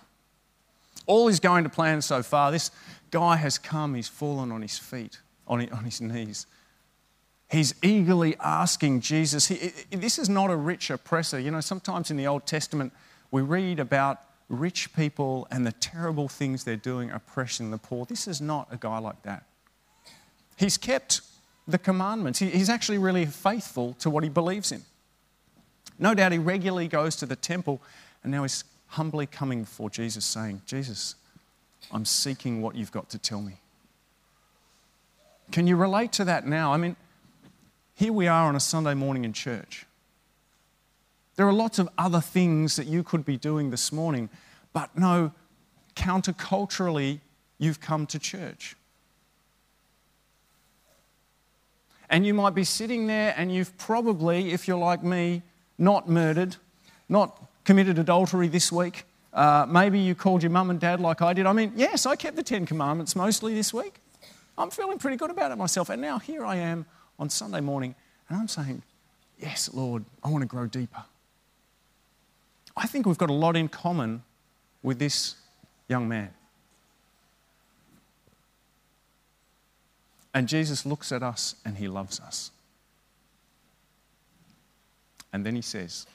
All 1.07 1.29
is 1.29 1.41
going 1.41 1.65
to 1.65 1.71
plan 1.71 2.03
so 2.03 2.23
far. 2.23 2.51
This 2.51 2.71
guy 3.11 3.37
has 3.37 3.59
come, 3.59 3.95
he's 3.95 4.09
fallen 4.09 4.53
on 4.53 4.63
his 4.63 4.79
feet, 4.79 5.19
on 5.47 5.61
his 5.61 6.01
knees. 6.01 6.47
He's 7.51 7.75
eagerly 7.83 8.37
asking 8.41 9.01
Jesus. 9.01 9.49
He, 9.49 9.73
this 9.91 10.19
is 10.19 10.29
not 10.29 10.51
a 10.51 10.57
rich 10.57 10.89
oppressor. 10.91 11.39
You 11.39 11.51
know, 11.51 11.61
sometimes 11.61 12.11
in 12.11 12.17
the 12.17 12.27
Old 12.27 12.47
Testament, 12.47 12.93
we 13.31 13.43
read 13.43 13.79
about 13.79 14.21
rich 14.49 14.95
people 14.95 15.47
and 15.51 15.67
the 15.67 15.73
terrible 15.73 16.29
things 16.29 16.65
they're 16.65 16.77
doing, 16.77 17.11
oppressing 17.11 17.71
the 17.71 17.79
poor. 17.79 18.05
This 18.07 18.29
is 18.29 18.41
not 18.41 18.69
a 18.71 18.77
guy 18.77 18.99
like 18.99 19.23
that. 19.23 19.45
He's 20.57 20.77
kept 20.77 21.23
the 21.67 21.79
commandments, 21.79 22.41
he's 22.41 22.69
actually 22.69 22.99
really 22.99 23.25
faithful 23.25 23.95
to 23.95 24.11
what 24.11 24.25
he 24.25 24.29
believes 24.29 24.73
in. 24.73 24.83
No 25.99 26.13
doubt 26.15 26.33
he 26.33 26.39
regularly 26.39 26.89
goes 26.89 27.15
to 27.17 27.27
the 27.27 27.37
temple 27.37 27.81
and 28.23 28.33
now 28.33 28.43
he's 28.43 28.65
humbly 28.89 29.27
coming 29.27 29.63
before 29.63 29.89
Jesus 29.89 30.25
saying, 30.25 30.63
Jesus, 30.67 31.15
I'm 31.91 32.05
seeking 32.05 32.61
what 32.63 32.75
you've 32.75 32.93
got 32.93 33.09
to 33.11 33.19
tell 33.19 33.41
me. 33.41 33.55
Can 35.51 35.67
you 35.67 35.77
relate 35.77 36.13
to 36.13 36.25
that 36.25 36.47
now? 36.47 36.73
I 36.73 36.77
mean, 36.77 36.97
here 37.95 38.13
we 38.13 38.27
are 38.27 38.49
on 38.49 38.57
a 38.57 38.61
Sunday 38.61 38.95
morning 38.95 39.25
in 39.25 39.33
church. 39.33 39.87
There 41.37 41.47
are 41.47 41.53
lots 41.53 41.79
of 41.79 41.89
other 41.97 42.21
things 42.21 42.77
that 42.77 42.87
you 42.87 43.03
could 43.03 43.25
be 43.25 43.37
doing 43.37 43.71
this 43.71 43.93
morning, 43.93 44.29
but 44.73 44.97
no, 44.97 45.33
counterculturally, 45.97 47.21
you've 47.59 47.81
come 47.81 48.07
to 48.07 48.19
church. 48.19 48.77
And 52.11 52.27
you 52.27 52.35
might 52.35 52.55
be 52.55 52.65
sitting 52.65 53.07
there 53.07 53.35
and 53.39 53.53
you've 53.53 53.77
probably, 53.79 54.53
if 54.53 54.69
you're 54.69 54.77
like 54.77 55.03
me, 55.03 55.43
not 55.79 56.09
murdered, 56.09 56.57
not 57.09 57.43
committed 57.65 57.99
adultery 57.99 58.49
this 58.49 58.71
week. 58.71 59.05
Uh, 59.33 59.65
maybe 59.67 59.99
you 59.99 60.15
called 60.15 60.43
your 60.43 60.51
mum 60.51 60.69
and 60.69 60.79
dad 60.79 61.01
like 61.01 61.23
I 61.23 61.33
did. 61.33 61.47
I 61.47 61.55
mean, 61.55 61.73
yes, 61.75 62.05
I 62.05 62.17
kept 62.17 62.37
the 62.37 62.43
Ten 62.43 62.67
Commandments 62.67 63.17
mostly 63.17 63.55
this 63.55 63.73
week. 63.73 63.95
I'm 64.59 64.71
feeling 64.71 64.99
pretty 64.99 65.17
good 65.17 65.31
about 65.31 65.53
it 65.53 65.57
myself. 65.57 65.89
And 65.89 66.03
now 66.03 66.19
here 66.19 66.45
I 66.45 66.57
am 66.57 66.85
on 67.19 67.31
Sunday 67.31 67.61
morning, 67.61 67.95
and 68.29 68.39
I'm 68.39 68.49
saying, 68.49 68.83
Yes, 69.39 69.71
Lord, 69.73 70.05
I 70.23 70.29
want 70.29 70.43
to 70.43 70.47
grow 70.47 70.67
deeper. 70.67 71.03
I 72.77 72.87
think 72.87 73.07
we've 73.07 73.19
got 73.19 73.31
a 73.31 73.35
lot 73.35 73.57
in 73.57 73.69
common 73.69 74.23
with 74.83 74.99
this 74.99 75.37
young 75.89 76.09
man. 76.09 76.31
And 80.35 80.49
Jesus 80.49 80.87
looks 80.87 81.13
at 81.13 81.23
us 81.23 81.57
and 81.65 81.77
he 81.77 81.89
loves 81.89 82.19
us. 82.21 82.51
And 85.33 85.45
then 85.47 85.55
he 85.55 85.63
says, 85.63 86.07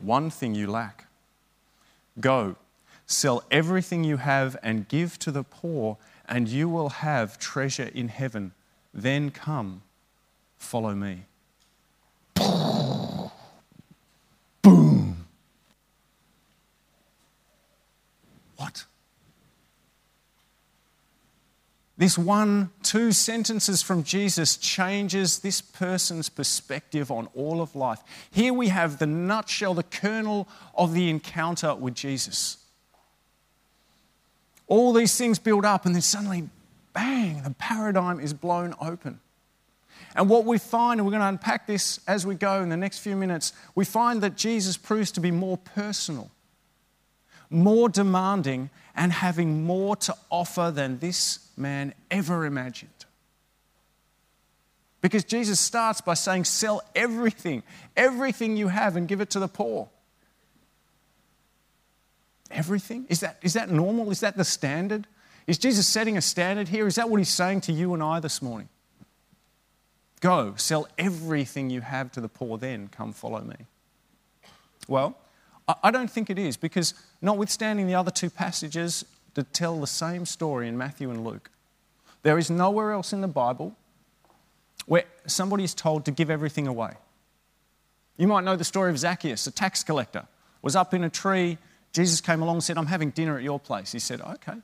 one 0.00 0.30
thing 0.30 0.54
you 0.54 0.66
lack. 0.66 1.06
Go, 2.20 2.56
sell 3.06 3.44
everything 3.50 4.04
you 4.04 4.18
have 4.18 4.56
and 4.62 4.88
give 4.88 5.18
to 5.20 5.30
the 5.30 5.42
poor, 5.42 5.96
and 6.28 6.48
you 6.48 6.68
will 6.68 6.88
have 6.90 7.38
treasure 7.38 7.90
in 7.94 8.08
heaven. 8.08 8.52
Then 8.92 9.30
come, 9.30 9.82
follow 10.58 10.94
me. 10.94 11.24
Boom. 14.62 15.26
What? 18.56 18.84
This 21.96 22.18
one, 22.18 22.70
two 22.82 23.12
sentences 23.12 23.80
from 23.80 24.02
Jesus 24.02 24.56
changes 24.56 25.38
this 25.38 25.60
person's 25.60 26.28
perspective 26.28 27.10
on 27.10 27.28
all 27.34 27.60
of 27.60 27.76
life. 27.76 28.00
Here 28.32 28.52
we 28.52 28.68
have 28.68 28.98
the 28.98 29.06
nutshell, 29.06 29.74
the 29.74 29.84
kernel 29.84 30.48
of 30.74 30.92
the 30.92 31.08
encounter 31.08 31.74
with 31.74 31.94
Jesus. 31.94 32.58
All 34.66 34.92
these 34.92 35.16
things 35.16 35.38
build 35.38 35.64
up, 35.64 35.86
and 35.86 35.94
then 35.94 36.02
suddenly, 36.02 36.48
bang, 36.94 37.42
the 37.44 37.50
paradigm 37.50 38.18
is 38.18 38.34
blown 38.34 38.74
open. 38.80 39.20
And 40.16 40.28
what 40.28 40.44
we 40.44 40.58
find, 40.58 40.98
and 40.98 41.06
we're 41.06 41.12
going 41.12 41.22
to 41.22 41.28
unpack 41.28 41.66
this 41.66 42.00
as 42.08 42.26
we 42.26 42.34
go 42.34 42.60
in 42.62 42.70
the 42.70 42.76
next 42.76 42.98
few 42.98 43.14
minutes, 43.14 43.52
we 43.76 43.84
find 43.84 44.20
that 44.22 44.36
Jesus 44.36 44.76
proves 44.76 45.12
to 45.12 45.20
be 45.20 45.30
more 45.30 45.58
personal, 45.58 46.30
more 47.50 47.88
demanding, 47.88 48.70
and 48.96 49.12
having 49.12 49.64
more 49.64 49.94
to 49.96 50.16
offer 50.30 50.72
than 50.74 50.98
this 50.98 51.43
man 51.56 51.94
ever 52.10 52.44
imagined. 52.44 52.90
Because 55.00 55.24
Jesus 55.24 55.60
starts 55.60 56.00
by 56.00 56.14
saying, 56.14 56.44
Sell 56.44 56.82
everything, 56.94 57.62
everything 57.96 58.56
you 58.56 58.68
have, 58.68 58.96
and 58.96 59.06
give 59.06 59.20
it 59.20 59.30
to 59.30 59.38
the 59.38 59.48
poor. 59.48 59.88
Everything? 62.50 63.04
Is 63.08 63.20
that, 63.20 63.38
is 63.42 63.52
that 63.52 63.70
normal? 63.70 64.10
Is 64.10 64.20
that 64.20 64.36
the 64.36 64.44
standard? 64.44 65.06
Is 65.46 65.58
Jesus 65.58 65.86
setting 65.86 66.16
a 66.16 66.22
standard 66.22 66.68
here? 66.68 66.86
Is 66.86 66.94
that 66.94 67.10
what 67.10 67.18
he's 67.18 67.28
saying 67.28 67.62
to 67.62 67.72
you 67.72 67.92
and 67.92 68.02
I 68.02 68.20
this 68.20 68.40
morning? 68.40 68.68
Go, 70.20 70.54
sell 70.56 70.88
everything 70.96 71.68
you 71.68 71.82
have 71.82 72.10
to 72.12 72.20
the 72.22 72.28
poor, 72.28 72.56
then 72.56 72.88
come 72.88 73.12
follow 73.12 73.42
me. 73.42 73.56
Well, 74.88 75.18
I 75.82 75.90
don't 75.90 76.10
think 76.10 76.30
it 76.30 76.38
is 76.38 76.56
because, 76.56 76.94
notwithstanding 77.20 77.86
the 77.86 77.94
other 77.94 78.10
two 78.10 78.30
passages 78.30 79.04
that 79.34 79.52
tell 79.52 79.80
the 79.80 79.86
same 79.86 80.26
story 80.26 80.68
in 80.68 80.78
Matthew 80.78 81.10
and 81.10 81.24
Luke, 81.24 81.50
there 82.22 82.38
is 82.38 82.50
nowhere 82.50 82.92
else 82.92 83.12
in 83.12 83.20
the 83.20 83.28
Bible 83.28 83.76
where 84.86 85.04
somebody 85.26 85.64
is 85.64 85.74
told 85.74 86.04
to 86.04 86.10
give 86.10 86.30
everything 86.30 86.66
away. 86.66 86.94
You 88.16 88.28
might 88.28 88.44
know 88.44 88.56
the 88.56 88.64
story 88.64 88.90
of 88.90 88.98
Zacchaeus, 88.98 89.46
a 89.46 89.50
tax 89.50 89.82
collector, 89.82 90.26
was 90.62 90.76
up 90.76 90.94
in 90.94 91.04
a 91.04 91.10
tree. 91.10 91.58
Jesus 91.92 92.20
came 92.20 92.42
along 92.42 92.56
and 92.56 92.64
said, 92.64 92.78
I'm 92.78 92.86
having 92.86 93.10
dinner 93.10 93.36
at 93.36 93.42
your 93.42 93.58
place. 93.58 93.92
He 93.92 93.98
said, 93.98 94.20
Okay. 94.20 94.54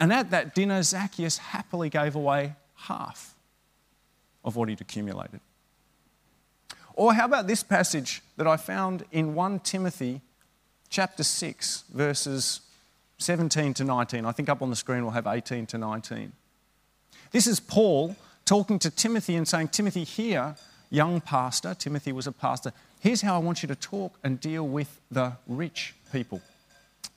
And 0.00 0.12
at 0.12 0.30
that 0.30 0.54
dinner, 0.54 0.82
Zacchaeus 0.82 1.38
happily 1.38 1.90
gave 1.90 2.14
away 2.14 2.54
half 2.74 3.34
of 4.44 4.54
what 4.54 4.68
he'd 4.68 4.80
accumulated. 4.80 5.40
Or 6.94 7.14
how 7.14 7.24
about 7.24 7.46
this 7.46 7.62
passage 7.62 8.22
that 8.36 8.46
I 8.46 8.56
found 8.56 9.04
in 9.10 9.34
1 9.34 9.60
Timothy 9.60 10.20
chapter 10.88 11.22
6, 11.22 11.84
verses 11.92 12.60
17 13.18 13.74
to 13.74 13.84
19? 13.84 14.24
I 14.24 14.32
think 14.32 14.48
up 14.48 14.62
on 14.62 14.70
the 14.70 14.76
screen 14.76 15.02
we'll 15.02 15.12
have 15.12 15.26
18 15.26 15.66
to 15.66 15.78
19. 15.78 16.32
This 17.30 17.46
is 17.46 17.60
Paul 17.60 18.16
talking 18.44 18.78
to 18.78 18.90
Timothy 18.90 19.36
and 19.36 19.46
saying, 19.46 19.68
Timothy, 19.68 20.04
here, 20.04 20.56
young 20.90 21.20
pastor, 21.20 21.74
Timothy 21.74 22.12
was 22.12 22.26
a 22.26 22.32
pastor, 22.32 22.72
here's 23.00 23.20
how 23.20 23.34
I 23.34 23.38
want 23.38 23.62
you 23.62 23.66
to 23.66 23.74
talk 23.74 24.18
and 24.24 24.40
deal 24.40 24.66
with 24.66 25.00
the 25.10 25.32
rich 25.46 25.94
people. 26.12 26.40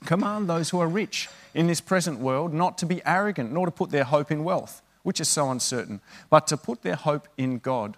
Command 0.06 0.50
those 0.50 0.72
who 0.72 0.80
are 0.80 0.88
rich 0.88 1.30
in 1.54 1.68
this 1.68 1.80
present 1.80 2.20
world 2.20 2.54
not 2.54 2.78
to 2.80 2.86
be 2.86 3.02
arrogant, 3.06 3.52
nor 3.52 3.66
to 3.66 3.72
put 3.72 3.92
their 3.92 4.04
hope 4.04 4.32
in 4.32 4.44
wealth, 4.44 4.82
which 5.04 5.22
is 5.22 5.30
so 5.30 5.50
uncertain, 5.50 6.02
but 6.30 6.48
to 6.48 6.58
put 6.58 6.82
their 6.82 6.96
hope 6.96 7.28
in 7.38 7.60
God, 7.60 7.98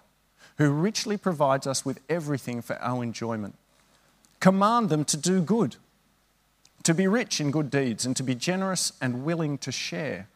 who 0.58 0.70
richly 0.70 1.16
provides 1.16 1.66
us 1.66 1.84
with 1.84 2.00
everything 2.08 2.62
for 2.62 2.80
our 2.80 3.02
enjoyment. 3.02 3.56
Command 4.38 4.90
them 4.90 5.04
to 5.06 5.16
do 5.16 5.40
good, 5.40 5.76
to 6.84 6.94
be 6.94 7.06
rich 7.08 7.40
in 7.40 7.50
good 7.50 7.70
deeds, 7.70 8.06
and 8.06 8.16
to 8.16 8.22
be 8.22 8.34
generous 8.34 8.92
and 9.00 9.24
willing 9.24 9.58
to 9.58 9.72
share. 9.72 10.28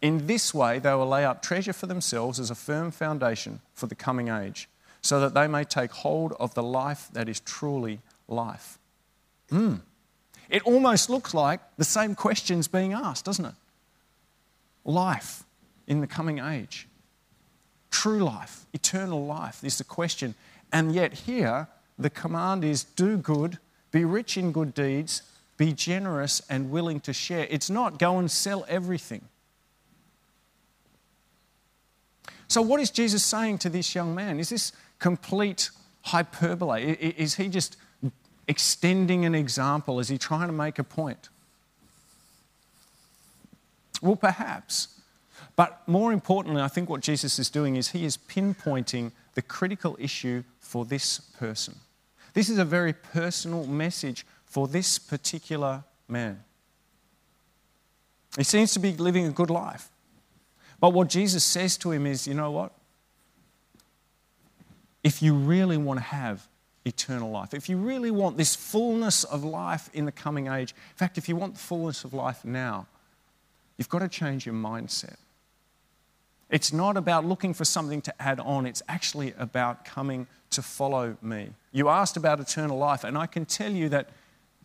In 0.00 0.26
this 0.26 0.54
way, 0.54 0.78
they 0.78 0.94
will 0.94 1.08
lay 1.08 1.24
up 1.24 1.42
treasure 1.42 1.72
for 1.72 1.86
themselves 1.86 2.40
as 2.40 2.50
a 2.50 2.54
firm 2.54 2.90
foundation 2.90 3.60
for 3.74 3.86
the 3.86 3.94
coming 3.94 4.28
age, 4.28 4.68
so 5.02 5.20
that 5.20 5.34
they 5.34 5.46
may 5.46 5.64
take 5.64 5.90
hold 5.90 6.32
of 6.40 6.54
the 6.54 6.62
life 6.62 7.08
that 7.12 7.28
is 7.28 7.40
truly 7.40 8.00
life. 8.28 8.78
Mm. 9.50 9.80
It 10.48 10.62
almost 10.62 11.10
looks 11.10 11.34
like 11.34 11.60
the 11.76 11.84
same 11.84 12.14
questions 12.14 12.68
being 12.68 12.92
asked, 12.92 13.24
doesn't 13.24 13.44
it? 13.44 13.54
Life 14.84 15.44
in 15.86 16.00
the 16.00 16.06
coming 16.06 16.38
age. 16.38 16.88
True 17.90 18.18
life, 18.18 18.66
eternal 18.72 19.24
life 19.24 19.64
is 19.64 19.78
the 19.78 19.84
question. 19.84 20.34
And 20.72 20.94
yet, 20.94 21.12
here, 21.14 21.68
the 21.98 22.10
command 22.10 22.64
is 22.64 22.84
do 22.84 23.16
good, 23.16 23.58
be 23.90 24.04
rich 24.04 24.36
in 24.36 24.52
good 24.52 24.74
deeds, 24.74 25.22
be 25.56 25.72
generous 25.72 26.42
and 26.48 26.70
willing 26.70 27.00
to 27.00 27.12
share. 27.12 27.46
It's 27.50 27.70
not 27.70 27.98
go 27.98 28.18
and 28.18 28.30
sell 28.30 28.64
everything. 28.68 29.22
So, 32.48 32.62
what 32.62 32.80
is 32.80 32.90
Jesus 32.90 33.24
saying 33.24 33.58
to 33.58 33.68
this 33.68 33.94
young 33.94 34.14
man? 34.14 34.38
Is 34.38 34.50
this 34.50 34.72
complete 34.98 35.70
hyperbole? 36.02 36.82
Is 36.82 37.34
he 37.34 37.48
just 37.48 37.76
extending 38.46 39.24
an 39.24 39.34
example? 39.34 39.98
Is 39.98 40.08
he 40.08 40.18
trying 40.18 40.46
to 40.46 40.52
make 40.52 40.78
a 40.78 40.84
point? 40.84 41.28
Well, 44.00 44.16
perhaps. 44.16 44.88
But 45.56 45.82
more 45.88 46.12
importantly, 46.12 46.62
I 46.62 46.68
think 46.68 46.88
what 46.88 47.00
Jesus 47.00 47.38
is 47.38 47.48
doing 47.48 47.76
is 47.76 47.88
he 47.88 48.04
is 48.04 48.16
pinpointing 48.16 49.12
the 49.34 49.42
critical 49.42 49.96
issue 49.98 50.44
for 50.60 50.84
this 50.84 51.18
person. 51.18 51.76
This 52.34 52.50
is 52.50 52.58
a 52.58 52.64
very 52.64 52.92
personal 52.92 53.66
message 53.66 54.26
for 54.56 54.66
this 54.66 54.98
particular 54.98 55.84
man. 56.08 56.42
He 58.38 58.42
seems 58.42 58.72
to 58.72 58.78
be 58.78 58.92
living 58.92 59.26
a 59.26 59.30
good 59.30 59.50
life. 59.50 59.90
But 60.80 60.94
what 60.94 61.10
Jesus 61.10 61.44
says 61.44 61.76
to 61.76 61.90
him 61.90 62.06
is 62.06 62.26
you 62.26 62.32
know 62.32 62.50
what? 62.50 62.72
If 65.04 65.20
you 65.20 65.34
really 65.34 65.76
want 65.76 65.98
to 65.98 66.04
have 66.04 66.48
eternal 66.86 67.30
life, 67.30 67.52
if 67.52 67.68
you 67.68 67.76
really 67.76 68.10
want 68.10 68.38
this 68.38 68.56
fullness 68.56 69.24
of 69.24 69.44
life 69.44 69.90
in 69.92 70.06
the 70.06 70.12
coming 70.12 70.46
age, 70.46 70.70
in 70.70 70.96
fact, 70.96 71.18
if 71.18 71.28
you 71.28 71.36
want 71.36 71.56
the 71.56 71.60
fullness 71.60 72.02
of 72.02 72.14
life 72.14 72.42
now, 72.42 72.86
you've 73.76 73.90
got 73.90 73.98
to 73.98 74.08
change 74.08 74.46
your 74.46 74.54
mindset. 74.54 75.16
It's 76.48 76.72
not 76.72 76.96
about 76.96 77.26
looking 77.26 77.52
for 77.52 77.66
something 77.66 78.00
to 78.00 78.22
add 78.22 78.40
on, 78.40 78.64
it's 78.64 78.82
actually 78.88 79.34
about 79.36 79.84
coming 79.84 80.26
to 80.48 80.62
follow 80.62 81.18
me. 81.20 81.50
You 81.72 81.90
asked 81.90 82.16
about 82.16 82.40
eternal 82.40 82.78
life, 82.78 83.04
and 83.04 83.18
I 83.18 83.26
can 83.26 83.44
tell 83.44 83.70
you 83.70 83.90
that 83.90 84.08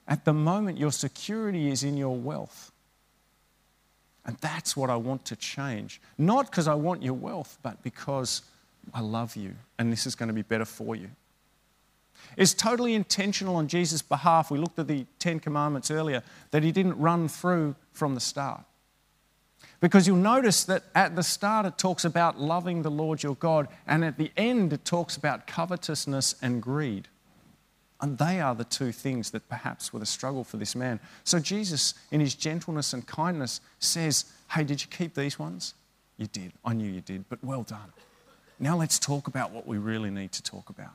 at 0.08 0.25
the 0.25 0.34
moment 0.34 0.77
your 0.77 0.91
security 0.91 1.70
is 1.70 1.84
in 1.84 1.98
your 1.98 2.15
wealth. 2.15 2.72
And 4.25 4.38
that's 4.38 4.77
what 4.77 4.89
I 4.89 4.96
want 4.96 5.25
to 5.25 5.36
change. 5.36 6.00
Not 6.17 6.51
because 6.51 6.67
I 6.67 6.75
want 6.75 7.01
your 7.01 7.15
wealth, 7.15 7.58
but 7.63 7.81
because 7.81 8.43
I 8.93 9.01
love 9.01 9.36
you 9.36 9.55
and 9.79 9.91
this 9.91 10.05
is 10.05 10.15
going 10.15 10.27
to 10.27 10.34
be 10.34 10.41
better 10.41 10.65
for 10.65 10.96
you. 10.96 11.10
It's 12.38 12.53
totally 12.53 12.93
intentional 12.93 13.55
on 13.55 13.67
Jesus' 13.67 14.01
behalf. 14.01 14.51
We 14.51 14.58
looked 14.58 14.79
at 14.79 14.88
the 14.88 15.05
Ten 15.20 15.39
Commandments 15.39 15.91
earlier 15.91 16.24
that 16.51 16.63
he 16.63 16.72
didn't 16.72 16.98
run 17.00 17.27
through 17.27 17.75
from 17.91 18.15
the 18.15 18.22
start. 18.22 18.63
Because 19.79 20.05
you'll 20.08 20.17
notice 20.17 20.63
that 20.65 20.84
at 20.93 21.15
the 21.15 21.24
start 21.24 21.65
it 21.65 21.77
talks 21.77 22.05
about 22.05 22.39
loving 22.39 22.84
the 22.84 22.91
Lord 22.91 23.24
your 23.24 23.36
God, 23.36 23.67
and 23.88 24.05
at 24.05 24.17
the 24.17 24.31
end 24.38 24.74
it 24.74 24.86
talks 24.86 25.17
about 25.17 25.48
covetousness 25.48 26.36
and 26.41 26.62
greed. 26.62 27.08
And 28.01 28.17
they 28.17 28.41
are 28.41 28.55
the 28.55 28.63
two 28.63 28.91
things 28.91 29.29
that 29.31 29.48
perhaps 29.48 29.93
were 29.93 30.00
the 30.00 30.08
struggle 30.08 30.43
for 30.43 30.58
this 30.58 30.75
man. 30.75 31.00
So 31.24 31.39
Jesus, 31.39 31.93
in 32.10 32.20
his 32.20 32.34
gentleness 32.34 32.93
and 32.93 33.05
kindness, 33.05 33.62
says, 33.79 34.25
Hey, 34.50 34.63
did 34.63 34.81
you 34.81 34.88
keep 34.89 35.13
these 35.13 35.38
ones? 35.38 35.75
You 36.17 36.27
did. 36.27 36.51
I 36.65 36.74
knew 36.74 36.91
you 36.91 37.01
did, 37.01 37.29
but 37.29 37.43
well 37.43 37.63
done. 37.63 37.93
Now 38.60 38.77
let's 38.77 39.00
talk 39.00 39.27
about 39.27 39.51
what 39.51 39.67
we 39.67 39.77
really 39.77 40.10
need 40.10 40.31
to 40.34 40.43
talk 40.43 40.70
about. 40.70 40.91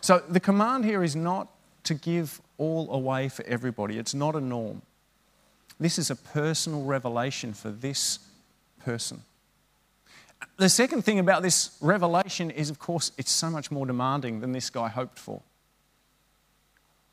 So 0.00 0.22
the 0.28 0.40
command 0.40 0.84
here 0.84 1.02
is 1.02 1.14
not 1.14 1.48
to 1.84 1.94
give 1.94 2.40
all 2.58 2.92
away 2.92 3.28
for 3.28 3.44
everybody, 3.46 3.98
it's 3.98 4.14
not 4.14 4.36
a 4.36 4.40
norm. 4.40 4.82
This 5.78 5.98
is 5.98 6.10
a 6.10 6.16
personal 6.16 6.84
revelation 6.84 7.54
for 7.54 7.70
this 7.70 8.18
person. 8.84 9.22
The 10.56 10.68
second 10.68 11.02
thing 11.02 11.18
about 11.18 11.42
this 11.42 11.76
revelation 11.80 12.50
is, 12.50 12.70
of 12.70 12.78
course, 12.78 13.12
it's 13.16 13.30
so 13.30 13.50
much 13.50 13.70
more 13.70 13.86
demanding 13.86 14.40
than 14.40 14.52
this 14.52 14.70
guy 14.70 14.88
hoped 14.88 15.18
for. 15.18 15.42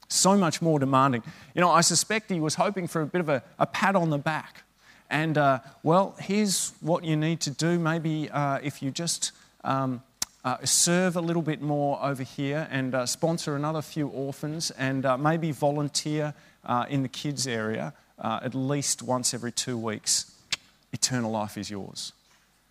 So 0.10 0.38
much 0.38 0.62
more 0.62 0.80
demanding. 0.80 1.24
You 1.54 1.62
know, 1.62 1.70
I 1.72 1.82
suspect 1.82 2.32
he 2.32 2.40
was 2.40 2.56
hoping 2.56 2.88
for 2.88 3.02
a 3.02 3.06
bit 3.06 3.22
of 3.22 3.30
a, 3.30 3.44
a 3.60 3.66
pat 3.66 3.96
on 3.96 4.10
the 4.10 4.18
back. 4.18 4.64
And, 5.10 5.38
uh, 5.38 5.60
well, 5.84 6.16
here's 6.20 6.74
what 6.82 7.04
you 7.04 7.16
need 7.16 7.40
to 7.42 7.52
do. 7.52 7.80
Maybe 7.80 8.30
uh, 8.30 8.60
if 8.62 8.82
you 8.82 8.92
just 8.92 9.32
um, 9.64 10.04
uh, 10.44 10.58
serve 10.64 11.16
a 11.16 11.22
little 11.22 11.42
bit 11.42 11.62
more 11.62 12.02
over 12.02 12.24
here 12.24 12.68
and 12.72 12.96
uh, 12.96 13.06
sponsor 13.06 13.56
another 13.56 13.82
few 13.82 14.08
orphans 14.08 14.72
and 14.72 15.06
uh, 15.06 15.18
maybe 15.18 15.52
volunteer 15.52 16.34
uh, 16.66 16.86
in 16.90 17.02
the 17.02 17.10
kids' 17.10 17.48
area 17.48 17.94
at 18.24 18.56
least 18.56 19.04
once 19.04 19.34
every 19.34 19.52
two 19.52 19.78
weeks, 19.78 20.34
eternal 20.92 21.32
life 21.32 21.58
is 21.58 21.70
yours. 21.70 22.14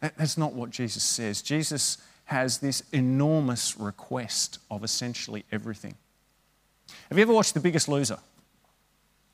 That's 0.00 0.36
not 0.36 0.52
what 0.52 0.70
Jesus 0.70 1.02
says. 1.02 1.42
Jesus 1.42 1.98
has 2.26 2.58
this 2.58 2.82
enormous 2.92 3.78
request 3.78 4.58
of 4.70 4.84
essentially 4.84 5.44
everything. 5.50 5.94
Have 7.08 7.18
you 7.18 7.22
ever 7.22 7.32
watched 7.32 7.54
The 7.54 7.60
Biggest 7.60 7.88
Loser? 7.88 8.18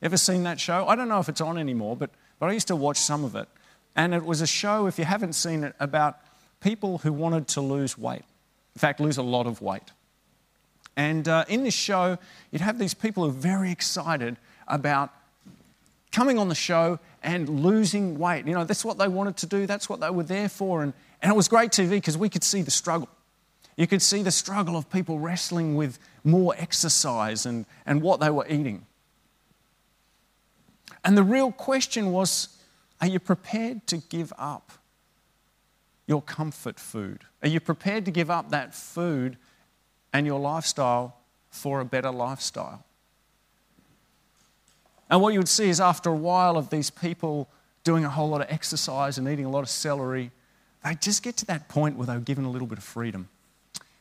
Ever 0.03 0.17
seen 0.17 0.43
that 0.45 0.61
show? 0.61 0.87
I 0.87 0.97
don't 0.97 1.09
know 1.09 1.21
if 1.21 1.29
it's 1.29 1.41
on 1.41 1.59
anymore, 1.59 1.97
but, 1.97 2.11
but 2.39 2.51
I 2.51 2.53
used 2.53 2.69
to 2.69 2.77
watch 2.77 2.99
some 2.99 3.25
of 3.25 3.35
it. 3.35 3.49
And 3.95 4.15
it 4.15 4.25
was 4.25 4.41
a 4.41 4.47
show, 4.47 4.87
if 4.87 4.99
you 4.99 5.05
haven't 5.05 5.35
seen 5.35 5.65
it, 5.65 5.75
about 5.81 6.19
people 6.61 6.99
who 6.99 7.13
wanted 7.13 7.49
to 7.49 7.61
lose 7.61 7.99
weight. 7.99 8.25
In 8.75 8.79
fact, 8.79 9.01
lose 9.01 9.17
a 9.17 9.23
lot 9.23 9.47
of 9.47 9.61
weight. 9.61 9.91
And 10.97 11.27
uh, 11.29 11.45
in 11.49 11.65
this 11.65 11.75
show, 11.75 12.19
you'd 12.51 12.63
have 12.63 12.79
these 12.79 12.95
people 12.95 13.25
who 13.25 13.31
are 13.31 13.33
very 13.33 13.71
excited 13.71 14.37
about 14.69 15.11
coming 16.11 16.39
on 16.39 16.49
the 16.49 16.55
show 16.55 16.99
and 17.23 17.63
losing 17.63 18.19
weight. 18.19 18.47
You 18.47 18.55
know, 18.55 18.65
that's 18.65 18.85
what 18.85 18.99
they 18.99 19.09
wanted 19.09 19.37
to 19.39 19.47
do, 19.47 19.67
that's 19.67 19.89
what 19.89 20.01
they 20.01 20.11
were 20.11 20.23
there 20.23 20.49
for. 20.49 20.83
And, 20.83 20.93
and 21.21 21.33
it 21.33 21.37
was 21.37 21.49
great 21.49 21.71
TV 21.71 21.91
because 21.91 22.19
we 22.19 22.29
could 22.29 22.45
see 22.45 22.63
the 22.63 22.71
struggle. 22.71 23.09
You 23.77 23.87
could 23.87 24.03
see 24.03 24.23
the 24.23 24.31
struggle 24.31 24.77
of 24.77 24.91
people 24.91 25.19
wrestling 25.19 25.77
with 25.77 25.99
more 26.25 26.55
exercise 26.59 27.47
and, 27.47 27.65
and 27.87 28.03
what 28.03 28.21
they 28.21 28.31
were 28.31 28.47
eating. 28.47 28.87
And 31.05 31.17
the 31.17 31.23
real 31.23 31.53
question 31.53 32.13
was 32.13 32.49
are 33.01 33.09
you 33.09 33.19
prepared 33.19 33.87
to 33.89 33.97
give 33.97 34.33
up 34.39 34.73
your 36.07 36.23
comfort 36.23 36.79
food? 36.79 37.25
Are 37.43 37.49
you 37.49 37.59
prepared 37.59 38.05
to 38.05 38.11
give 38.11 38.31
up 38.31 38.51
that 38.51 38.75
food 38.75 39.37
and 40.13 40.27
your 40.27 40.39
lifestyle 40.39 41.17
for 41.51 41.81
a 41.81 41.85
better 41.85 42.11
lifestyle? 42.11 42.85
And 45.13 45.21
what 45.21 45.35
you 45.35 45.41
would 45.41 45.49
see 45.49 45.69
is 45.69 45.79
after 45.79 46.09
a 46.09 46.17
while 46.17 46.57
of 46.57 46.71
these 46.71 46.89
people 46.89 47.47
doing 47.85 48.03
a 48.03 48.09
whole 48.09 48.31
lot 48.31 48.41
of 48.41 48.47
exercise 48.51 49.19
and 49.19 49.29
eating 49.29 49.45
a 49.45 49.51
lot 49.51 49.61
of 49.61 49.69
celery, 49.69 50.31
they 50.83 50.95
just 50.95 51.23
get 51.23 51.37
to 51.37 51.47
that 51.47 51.69
point 51.69 51.99
where 51.99 52.07
they 52.07 52.15
were 52.15 52.21
given 52.21 52.47
a 52.47 52.51
little 52.51 52.67
bit 52.67 52.79
of 52.79 52.85
freedom. 52.85 53.29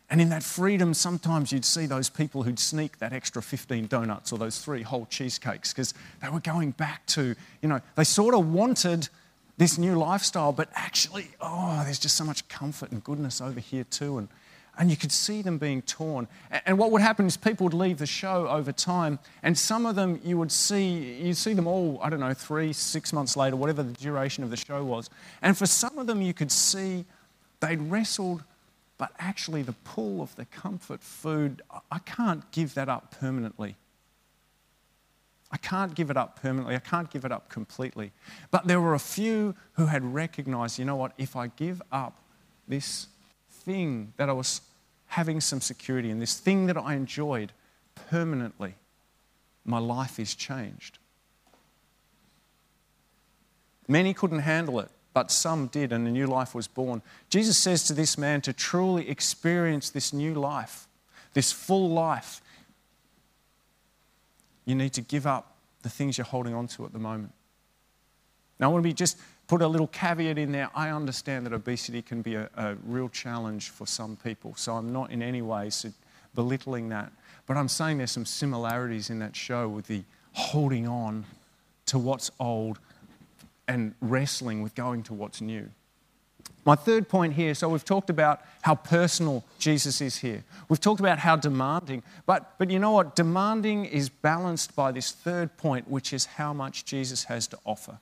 And 0.10 0.22
in 0.22 0.30
that 0.30 0.42
freedom, 0.42 0.94
sometimes 0.94 1.52
you'd 1.52 1.66
see 1.66 1.86
those 1.86 2.10
people 2.10 2.44
who'd 2.44 2.60
sneak 2.60 3.00
that 3.00 3.12
extra 3.12 3.42
15 3.42 3.88
donuts 3.88 4.32
or 4.32 4.40
those 4.40 4.60
three 4.60 4.84
whole 4.84 5.06
cheesecakes 5.06 5.74
because 5.74 5.94
they 6.22 6.30
were 6.30 6.40
going 6.40 6.72
back 6.72 7.06
to, 7.08 7.36
you 7.62 7.68
know, 7.68 7.82
they 7.96 8.06
sort 8.06 8.34
of 8.34 8.54
wanted 8.54 9.10
this 9.58 9.78
new 9.78 9.96
lifestyle, 9.96 10.54
but 10.54 10.70
actually, 10.76 11.28
oh, 11.42 11.82
there's 11.84 12.00
just 12.00 12.16
so 12.16 12.24
much 12.24 12.48
comfort 12.48 12.90
and 12.92 13.04
goodness 13.04 13.42
over 13.42 13.60
here 13.60 13.84
too. 13.84 14.18
And 14.18 14.30
and 14.82 14.90
you 14.90 14.98
could 14.98 15.12
see 15.12 15.44
them 15.44 15.60
being 15.60 15.84
torn. 15.84 16.28
And 16.66 16.76
what 16.76 16.90
would 16.90 17.04
happen 17.04 17.28
is 17.28 17.38
people 17.38 17.66
would 17.66 17.74
leave 17.76 18.00
the 18.00 18.08
show 18.08 18.48
over 18.48 18.72
time, 18.72 19.20
and 19.44 19.56
some 19.56 19.86
of 19.86 19.96
them 19.96 20.20
you 20.24 20.40
would 20.40 20.52
see, 20.52 21.22
you'd 21.22 21.38
see 21.38 21.54
them 21.54 21.68
all, 21.68 22.00
I 22.02 22.10
don't 22.10 22.20
know, 22.20 22.34
three, 22.34 22.74
six 22.74 23.14
months 23.14 23.38
later, 23.38 23.56
whatever 23.56 23.84
the 23.84 23.94
duration 23.94 24.44
of 24.44 24.50
the 24.50 24.58
show 24.58 24.84
was. 24.84 25.08
And 25.44 25.56
for 25.56 25.68
some 25.68 26.00
of 26.00 26.08
them, 26.08 26.20
you 26.24 26.34
could 26.34 26.52
see 26.52 27.06
they'd 27.60 27.80
wrestled, 27.80 28.44
but 28.98 29.12
actually 29.20 29.62
the 29.62 29.74
pull 29.84 30.20
of 30.20 30.36
the 30.36 30.46
comfort 30.46 31.04
food, 31.04 31.62
I 31.92 32.00
can't 32.00 32.52
give 32.52 32.74
that 32.74 32.90
up 32.90 33.16
permanently. 33.20 33.76
I 35.52 35.58
can't 35.58 35.94
give 35.94 36.10
it 36.10 36.18
up 36.18 36.42
permanently. 36.42 36.76
I 36.76 36.80
can't 36.80 37.12
give 37.12 37.24
it 37.24 37.32
up 37.32 37.50
completely. 37.50 38.14
But 38.50 38.66
there 38.66 38.82
were 38.82 38.96
a 38.96 39.00
few 39.00 39.54
who 39.74 39.86
had 39.86 40.04
recognized, 40.04 40.80
you 40.80 40.86
know 40.86 40.96
what, 40.96 41.12
if 41.20 41.36
I 41.36 41.48
give 41.50 41.84
up 41.92 42.18
this 42.68 43.06
thing 43.48 44.14
that 44.18 44.28
I 44.28 44.34
was 44.34 44.62
having 45.12 45.42
some 45.42 45.60
security 45.60 46.10
in, 46.10 46.20
this 46.20 46.40
thing 46.40 46.68
that 46.68 46.78
I 46.78 46.94
enjoyed 46.94 47.52
permanently, 48.10 48.76
my 49.66 49.78
life 49.78 50.22
is 50.22 50.34
changed. 50.34 51.00
Many 53.90 54.14
couldn't 54.14 54.40
handle 54.40 54.80
it, 54.80 54.90
but 55.14 55.30
some 55.30 55.68
did, 55.68 55.92
and 55.92 56.08
a 56.08 56.12
new 56.12 56.28
life 56.28 56.56
was 56.56 56.70
born. 56.70 57.02
Jesus 57.30 57.58
says 57.58 57.84
to 57.86 57.94
this 57.94 58.18
man 58.18 58.40
to 58.40 58.54
truly 58.54 59.10
experience 59.10 59.90
this 59.90 60.14
new 60.14 60.34
life, 60.34 60.88
this 61.34 61.52
full 61.52 61.90
life, 61.90 62.42
you 64.64 64.76
need 64.76 64.94
to 64.94 65.02
give 65.02 65.28
up 65.28 65.58
the 65.82 65.90
things 65.90 66.18
you're 66.18 66.24
holding 66.24 66.54
on 66.54 66.68
to 66.68 66.86
at 66.86 66.94
the 66.94 67.00
moment. 67.00 67.34
Now, 68.62 68.70
I 68.70 68.72
want 68.72 68.82
to 68.82 68.90
be 68.90 68.94
just 68.94 69.18
put 69.52 69.62
a 69.62 69.68
little 69.68 69.88
caveat 69.88 70.38
in 70.38 70.54
there. 70.54 70.70
I 70.74 70.92
understand 70.92 71.46
that 71.46 71.52
obesity 71.52 72.02
can 72.02 72.22
be 72.22 72.36
a, 72.36 72.50
a 72.56 72.76
real 72.86 73.10
challenge 73.10 73.70
for 73.70 73.86
some 73.86 74.16
people, 74.24 74.54
so 74.56 74.78
I'm 74.78 74.94
not 74.94 75.12
in 75.12 75.22
any 75.22 75.42
way 75.42 75.70
belittling 76.34 76.88
that. 76.88 77.12
But 77.48 77.58
I'm 77.58 77.68
saying 77.68 77.98
there's 77.98 78.12
some 78.12 78.26
similarities 78.26 79.10
in 79.10 79.20
that 79.20 79.36
show 79.36 79.68
with 79.68 79.88
the 79.88 80.04
holding 80.32 80.88
on 80.88 81.26
to 81.88 82.00
what's 82.00 82.32
old 82.40 82.80
and 83.68 83.94
wrestling 84.00 84.62
with 84.62 84.74
going 84.74 85.04
to 85.04 85.14
what's 85.14 85.42
new. 85.42 85.70
My 86.64 86.76
third 86.76 87.10
point 87.10 87.34
here 87.34 87.54
so 87.54 87.68
we've 87.68 87.84
talked 87.84 88.10
about 88.10 88.40
how 88.62 88.76
personal 88.76 89.44
Jesus 89.60 90.00
is 90.00 90.20
here. 90.20 90.46
We've 90.70 90.80
talked 90.80 91.02
about 91.02 91.20
how 91.20 91.36
demanding, 91.36 92.04
but, 92.26 92.58
but 92.58 92.70
you 92.70 92.80
know 92.80 92.92
what? 92.92 93.18
Demanding 93.18 93.84
is 93.84 94.08
balanced 94.08 94.78
by 94.78 94.94
this 94.94 95.12
third 95.12 95.58
point, 95.58 95.90
which 95.90 96.14
is 96.14 96.24
how 96.24 96.54
much 96.54 96.86
Jesus 96.86 97.26
has 97.26 97.48
to 97.48 97.60
offer. 97.66 98.00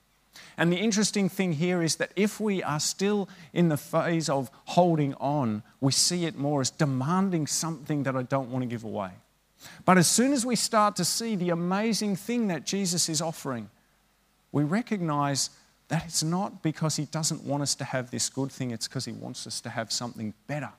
And 0.59 0.73
the 0.73 0.77
interesting 0.77 1.29
thing 1.29 1.53
here 1.53 1.81
is 1.81 1.95
that 1.95 2.11
if 2.17 2.41
we 2.41 2.61
are 2.61 2.81
still 2.81 3.29
in 3.53 3.69
the 3.69 3.77
phase 3.77 4.27
of 4.27 4.51
holding 4.65 5.13
on, 5.13 5.63
we 5.79 5.93
see 5.93 6.25
it 6.25 6.37
more 6.37 6.59
as 6.59 6.69
demanding 6.69 7.47
something 7.47 8.03
that 8.03 8.13
I 8.17 8.23
don't 8.23 8.51
want 8.51 8.63
to 8.63 8.67
give 8.67 8.83
away. 8.83 9.11
But 9.85 9.97
as 9.97 10.07
soon 10.09 10.33
as 10.33 10.45
we 10.45 10.57
start 10.57 10.97
to 10.97 11.05
see 11.05 11.37
the 11.37 11.51
amazing 11.51 12.17
thing 12.17 12.49
that 12.49 12.65
Jesus 12.65 13.07
is 13.07 13.21
offering, 13.21 13.69
we 14.51 14.65
recognize 14.65 15.49
that 15.87 16.03
it's 16.03 16.23
not 16.23 16.61
because 16.61 16.97
he 16.97 17.05
doesn't 17.05 17.45
want 17.45 17.63
us 17.63 17.73
to 17.75 17.85
have 17.85 18.11
this 18.11 18.29
good 18.29 18.51
thing, 18.51 18.71
it's 18.71 18.89
because 18.89 19.05
he 19.05 19.13
wants 19.13 19.47
us 19.47 19.61
to 19.61 19.69
have 19.69 19.93
something 19.93 20.33
better. 20.47 20.71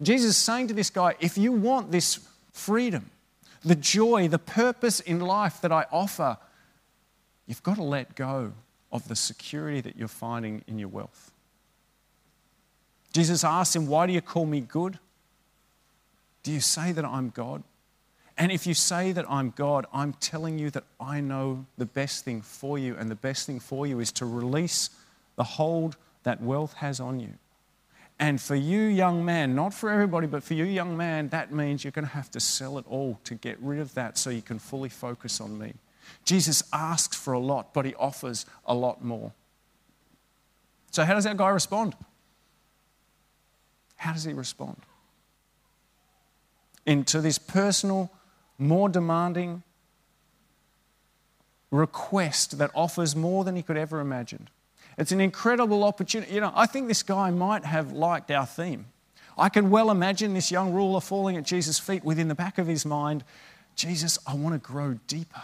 Jesus 0.00 0.30
is 0.30 0.36
saying 0.36 0.68
to 0.68 0.74
this 0.74 0.90
guy, 0.90 1.16
if 1.18 1.36
you 1.36 1.50
want 1.50 1.90
this 1.90 2.20
freedom, 2.52 3.10
the 3.64 3.74
joy, 3.74 4.28
the 4.28 4.38
purpose 4.38 5.00
in 5.00 5.18
life 5.18 5.60
that 5.62 5.72
I 5.72 5.86
offer, 5.90 6.38
you've 7.48 7.64
got 7.64 7.78
to 7.78 7.82
let 7.82 8.14
go 8.14 8.52
of 8.92 9.08
the 9.08 9.16
security 9.16 9.80
that 9.80 9.96
you're 9.96 10.08
finding 10.08 10.62
in 10.66 10.78
your 10.78 10.88
wealth. 10.88 11.32
Jesus 13.12 13.44
asks 13.44 13.74
him, 13.74 13.86
Why 13.86 14.06
do 14.06 14.12
you 14.12 14.20
call 14.20 14.46
me 14.46 14.60
good? 14.60 14.98
Do 16.42 16.52
you 16.52 16.60
say 16.60 16.92
that 16.92 17.04
I'm 17.04 17.30
God? 17.30 17.62
And 18.38 18.50
if 18.50 18.66
you 18.66 18.74
say 18.74 19.12
that 19.12 19.30
I'm 19.30 19.52
God, 19.54 19.86
I'm 19.92 20.14
telling 20.14 20.58
you 20.58 20.70
that 20.70 20.84
I 20.98 21.20
know 21.20 21.66
the 21.76 21.86
best 21.86 22.24
thing 22.24 22.42
for 22.42 22.78
you, 22.78 22.96
and 22.98 23.10
the 23.10 23.14
best 23.14 23.46
thing 23.46 23.60
for 23.60 23.86
you 23.86 24.00
is 24.00 24.10
to 24.12 24.26
release 24.26 24.90
the 25.36 25.44
hold 25.44 25.96
that 26.22 26.40
wealth 26.40 26.74
has 26.74 26.98
on 27.00 27.20
you. 27.20 27.34
And 28.18 28.40
for 28.40 28.54
you, 28.54 28.82
young 28.82 29.24
man, 29.24 29.54
not 29.54 29.74
for 29.74 29.90
everybody, 29.90 30.26
but 30.26 30.42
for 30.42 30.54
you, 30.54 30.64
young 30.64 30.96
man, 30.96 31.28
that 31.30 31.52
means 31.52 31.84
you're 31.84 31.90
going 31.90 32.06
to 32.06 32.12
have 32.12 32.30
to 32.32 32.40
sell 32.40 32.78
it 32.78 32.84
all 32.88 33.18
to 33.24 33.34
get 33.34 33.58
rid 33.60 33.80
of 33.80 33.94
that 33.94 34.16
so 34.16 34.30
you 34.30 34.42
can 34.42 34.58
fully 34.58 34.88
focus 34.88 35.40
on 35.40 35.58
me. 35.58 35.74
Jesus 36.24 36.62
asks 36.72 37.16
for 37.16 37.32
a 37.32 37.38
lot, 37.38 37.74
but 37.74 37.84
he 37.84 37.94
offers 37.96 38.46
a 38.66 38.74
lot 38.74 39.04
more. 39.04 39.32
So, 40.90 41.04
how 41.04 41.14
does 41.14 41.24
that 41.24 41.36
guy 41.36 41.48
respond? 41.48 41.96
How 43.96 44.12
does 44.12 44.24
he 44.24 44.32
respond? 44.32 44.76
Into 46.84 47.20
this 47.20 47.38
personal, 47.38 48.10
more 48.58 48.88
demanding 48.88 49.62
request 51.70 52.58
that 52.58 52.70
offers 52.74 53.16
more 53.16 53.44
than 53.44 53.56
he 53.56 53.62
could 53.62 53.76
ever 53.76 54.00
imagine. 54.00 54.48
It's 54.98 55.12
an 55.12 55.20
incredible 55.20 55.84
opportunity. 55.84 56.34
You 56.34 56.42
know, 56.42 56.52
I 56.54 56.66
think 56.66 56.88
this 56.88 57.02
guy 57.02 57.30
might 57.30 57.64
have 57.64 57.92
liked 57.92 58.30
our 58.30 58.44
theme. 58.44 58.86
I 59.38 59.48
can 59.48 59.70
well 59.70 59.90
imagine 59.90 60.34
this 60.34 60.50
young 60.50 60.72
ruler 60.72 61.00
falling 61.00 61.36
at 61.36 61.44
Jesus' 61.44 61.78
feet 61.78 62.04
within 62.04 62.28
the 62.28 62.34
back 62.34 62.58
of 62.58 62.66
his 62.66 62.84
mind 62.84 63.24
Jesus, 63.74 64.18
I 64.26 64.34
want 64.34 64.54
to 64.54 64.58
grow 64.58 64.98
deeper. 65.06 65.42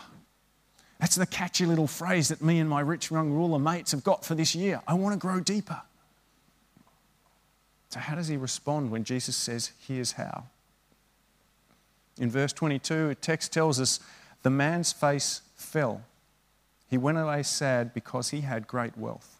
That's 0.98 1.14
the 1.14 1.26
catchy 1.26 1.64
little 1.64 1.86
phrase 1.86 2.28
that 2.28 2.42
me 2.42 2.58
and 2.58 2.68
my 2.68 2.80
rich 2.80 3.10
young 3.10 3.30
ruler 3.30 3.58
mates 3.58 3.92
have 3.92 4.02
got 4.02 4.24
for 4.24 4.34
this 4.34 4.54
year. 4.54 4.82
I 4.86 4.94
want 4.94 5.12
to 5.12 5.18
grow 5.18 5.40
deeper. 5.40 5.80
So, 7.90 8.00
how 8.00 8.16
does 8.16 8.28
he 8.28 8.36
respond 8.36 8.90
when 8.90 9.04
Jesus 9.04 9.36
says, 9.36 9.72
Here's 9.78 10.12
how? 10.12 10.44
In 12.18 12.30
verse 12.30 12.52
22, 12.52 13.08
the 13.08 13.14
text 13.14 13.52
tells 13.52 13.80
us 13.80 14.00
the 14.42 14.50
man's 14.50 14.92
face 14.92 15.42
fell. 15.54 16.02
He 16.88 16.98
went 16.98 17.18
away 17.18 17.42
sad 17.44 17.94
because 17.94 18.30
he 18.30 18.40
had 18.40 18.66
great 18.66 18.96
wealth. 18.98 19.36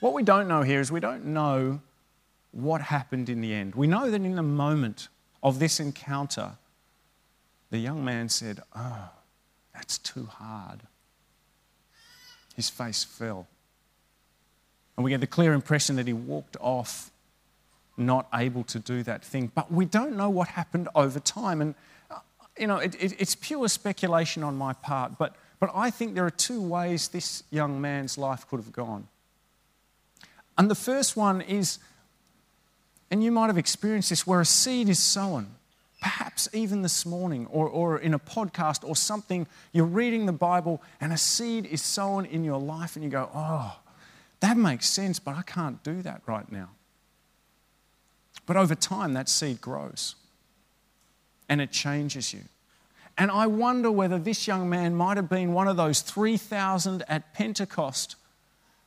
What 0.00 0.12
we 0.12 0.22
don't 0.22 0.48
know 0.48 0.62
here 0.62 0.80
is 0.80 0.92
we 0.92 1.00
don't 1.00 1.24
know 1.26 1.80
what 2.52 2.82
happened 2.82 3.28
in 3.28 3.40
the 3.40 3.54
end. 3.54 3.74
We 3.74 3.86
know 3.86 4.10
that 4.10 4.20
in 4.20 4.36
the 4.36 4.42
moment 4.42 5.08
of 5.42 5.58
this 5.58 5.80
encounter, 5.80 6.52
the 7.74 7.80
young 7.80 8.04
man 8.04 8.28
said, 8.28 8.60
Oh, 8.76 9.10
that's 9.74 9.98
too 9.98 10.26
hard. 10.26 10.82
His 12.54 12.70
face 12.70 13.02
fell. 13.02 13.48
And 14.96 15.02
we 15.02 15.10
get 15.10 15.20
the 15.20 15.26
clear 15.26 15.52
impression 15.52 15.96
that 15.96 16.06
he 16.06 16.12
walked 16.12 16.56
off 16.60 17.10
not 17.96 18.28
able 18.32 18.62
to 18.62 18.78
do 18.78 19.02
that 19.02 19.24
thing. 19.24 19.50
But 19.52 19.72
we 19.72 19.86
don't 19.86 20.16
know 20.16 20.30
what 20.30 20.46
happened 20.46 20.88
over 20.94 21.18
time. 21.18 21.60
And, 21.60 21.74
uh, 22.12 22.20
you 22.56 22.68
know, 22.68 22.76
it, 22.76 22.94
it, 23.02 23.16
it's 23.18 23.34
pure 23.34 23.66
speculation 23.66 24.44
on 24.44 24.54
my 24.56 24.72
part. 24.72 25.18
But, 25.18 25.34
but 25.58 25.68
I 25.74 25.90
think 25.90 26.14
there 26.14 26.24
are 26.24 26.30
two 26.30 26.62
ways 26.62 27.08
this 27.08 27.42
young 27.50 27.80
man's 27.80 28.16
life 28.16 28.46
could 28.48 28.60
have 28.60 28.72
gone. 28.72 29.08
And 30.56 30.70
the 30.70 30.76
first 30.76 31.16
one 31.16 31.40
is, 31.40 31.80
and 33.10 33.24
you 33.24 33.32
might 33.32 33.48
have 33.48 33.58
experienced 33.58 34.10
this, 34.10 34.24
where 34.24 34.40
a 34.40 34.46
seed 34.46 34.88
is 34.88 35.00
sown, 35.00 35.56
perhaps 36.04 36.50
even 36.52 36.82
this 36.82 37.06
morning 37.06 37.46
or, 37.46 37.66
or 37.66 37.96
in 37.98 38.12
a 38.12 38.18
podcast 38.18 38.86
or 38.86 38.94
something, 38.94 39.46
you're 39.72 39.86
reading 39.86 40.26
the 40.26 40.32
Bible 40.32 40.82
and 41.00 41.14
a 41.14 41.16
seed 41.16 41.64
is 41.64 41.80
sown 41.80 42.26
in 42.26 42.44
your 42.44 42.60
life 42.60 42.94
and 42.94 43.02
you 43.02 43.10
go, 43.10 43.30
oh, 43.34 43.78
that 44.40 44.58
makes 44.58 44.86
sense, 44.86 45.18
but 45.18 45.34
I 45.34 45.40
can't 45.40 45.82
do 45.82 46.02
that 46.02 46.20
right 46.26 46.52
now. 46.52 46.68
But 48.44 48.58
over 48.58 48.74
time, 48.74 49.14
that 49.14 49.30
seed 49.30 49.62
grows 49.62 50.14
and 51.48 51.62
it 51.62 51.72
changes 51.72 52.34
you. 52.34 52.42
And 53.16 53.30
I 53.30 53.46
wonder 53.46 53.90
whether 53.90 54.18
this 54.18 54.46
young 54.46 54.68
man 54.68 54.94
might 54.94 55.16
have 55.16 55.30
been 55.30 55.54
one 55.54 55.68
of 55.68 55.78
those 55.78 56.02
3,000 56.02 57.02
at 57.08 57.32
Pentecost 57.32 58.16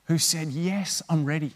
who 0.05 0.19
said, 0.19 0.49
Yes, 0.49 1.01
I'm 1.09 1.25
ready. 1.25 1.53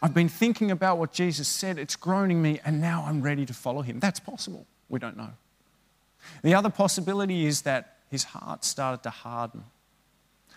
I've 0.00 0.14
been 0.14 0.28
thinking 0.28 0.70
about 0.70 0.98
what 0.98 1.12
Jesus 1.12 1.48
said, 1.48 1.78
it's 1.78 1.96
groaning 1.96 2.40
me, 2.40 2.60
and 2.64 2.80
now 2.80 3.04
I'm 3.06 3.20
ready 3.20 3.44
to 3.46 3.54
follow 3.54 3.82
him. 3.82 3.98
That's 3.98 4.20
possible. 4.20 4.66
We 4.88 4.98
don't 4.98 5.16
know. 5.16 5.30
The 6.42 6.54
other 6.54 6.70
possibility 6.70 7.46
is 7.46 7.62
that 7.62 7.96
his 8.10 8.24
heart 8.24 8.64
started 8.64 9.02
to 9.02 9.10
harden. 9.10 9.64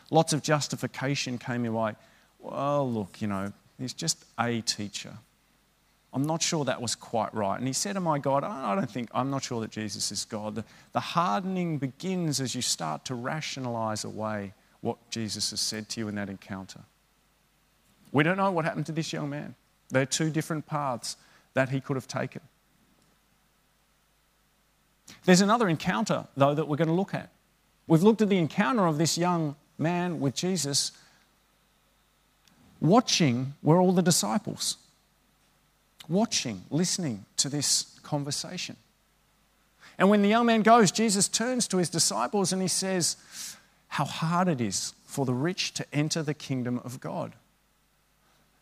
Lots 0.09 0.33
of 0.33 0.43
justification 0.43 1.37
came 1.37 1.65
away. 1.65 1.95
Well, 2.39 2.91
look, 2.91 3.21
you 3.21 3.27
know, 3.27 3.51
he's 3.79 3.93
just 3.93 4.23
a 4.39 4.61
teacher. 4.61 5.13
I'm 6.13 6.25
not 6.25 6.41
sure 6.41 6.65
that 6.65 6.81
was 6.81 6.95
quite 6.95 7.33
right. 7.33 7.57
And 7.57 7.65
he 7.65 7.73
said, 7.73 7.95
Am 7.95 8.03
my 8.03 8.19
God? 8.19 8.43
I 8.43 8.75
don't 8.75 8.89
think, 8.89 9.09
I'm 9.13 9.29
not 9.29 9.43
sure 9.43 9.61
that 9.61 9.71
Jesus 9.71 10.11
is 10.11 10.25
God. 10.25 10.63
The 10.91 10.99
hardening 10.99 11.77
begins 11.77 12.41
as 12.41 12.53
you 12.53 12.61
start 12.61 13.05
to 13.05 13.15
rationalize 13.15 14.03
away 14.03 14.53
what 14.81 14.97
Jesus 15.09 15.51
has 15.51 15.61
said 15.61 15.87
to 15.89 16.01
you 16.01 16.07
in 16.09 16.15
that 16.15 16.29
encounter. 16.29 16.81
We 18.11 18.23
don't 18.23 18.37
know 18.37 18.51
what 18.51 18.65
happened 18.65 18.85
to 18.87 18.91
this 18.91 19.13
young 19.13 19.29
man. 19.29 19.55
There 19.89 20.01
are 20.01 20.07
two 20.07 20.29
different 20.29 20.65
paths 20.65 21.17
that 21.53 21.69
he 21.69 21.81
could 21.81 21.95
have 21.95 22.07
taken. 22.07 22.41
There's 25.25 25.41
another 25.41 25.69
encounter, 25.69 26.27
though, 26.35 26.53
that 26.53 26.67
we're 26.67 26.77
going 26.77 26.87
to 26.87 26.93
look 26.93 27.13
at. 27.13 27.29
We've 27.87 28.03
looked 28.03 28.21
at 28.21 28.29
the 28.29 28.37
encounter 28.37 28.85
of 28.85 28.97
this 28.97 29.17
young 29.17 29.55
man 29.77 30.19
with 30.19 30.35
Jesus. 30.35 30.91
Watching 32.79 33.53
were 33.61 33.79
all 33.79 33.91
the 33.91 34.01
disciples. 34.01 34.77
Watching, 36.07 36.63
listening 36.69 37.25
to 37.37 37.49
this 37.49 37.99
conversation. 38.03 38.75
And 39.97 40.09
when 40.09 40.21
the 40.21 40.29
young 40.29 40.45
man 40.45 40.61
goes, 40.63 40.91
Jesus 40.91 41.27
turns 41.27 41.67
to 41.67 41.77
his 41.77 41.89
disciples 41.89 42.51
and 42.51 42.61
he 42.61 42.67
says, 42.67 43.17
How 43.89 44.05
hard 44.05 44.47
it 44.47 44.61
is 44.61 44.93
for 45.05 45.25
the 45.25 45.33
rich 45.33 45.73
to 45.73 45.85
enter 45.93 46.23
the 46.23 46.33
kingdom 46.33 46.79
of 46.83 46.99
God. 46.99 47.33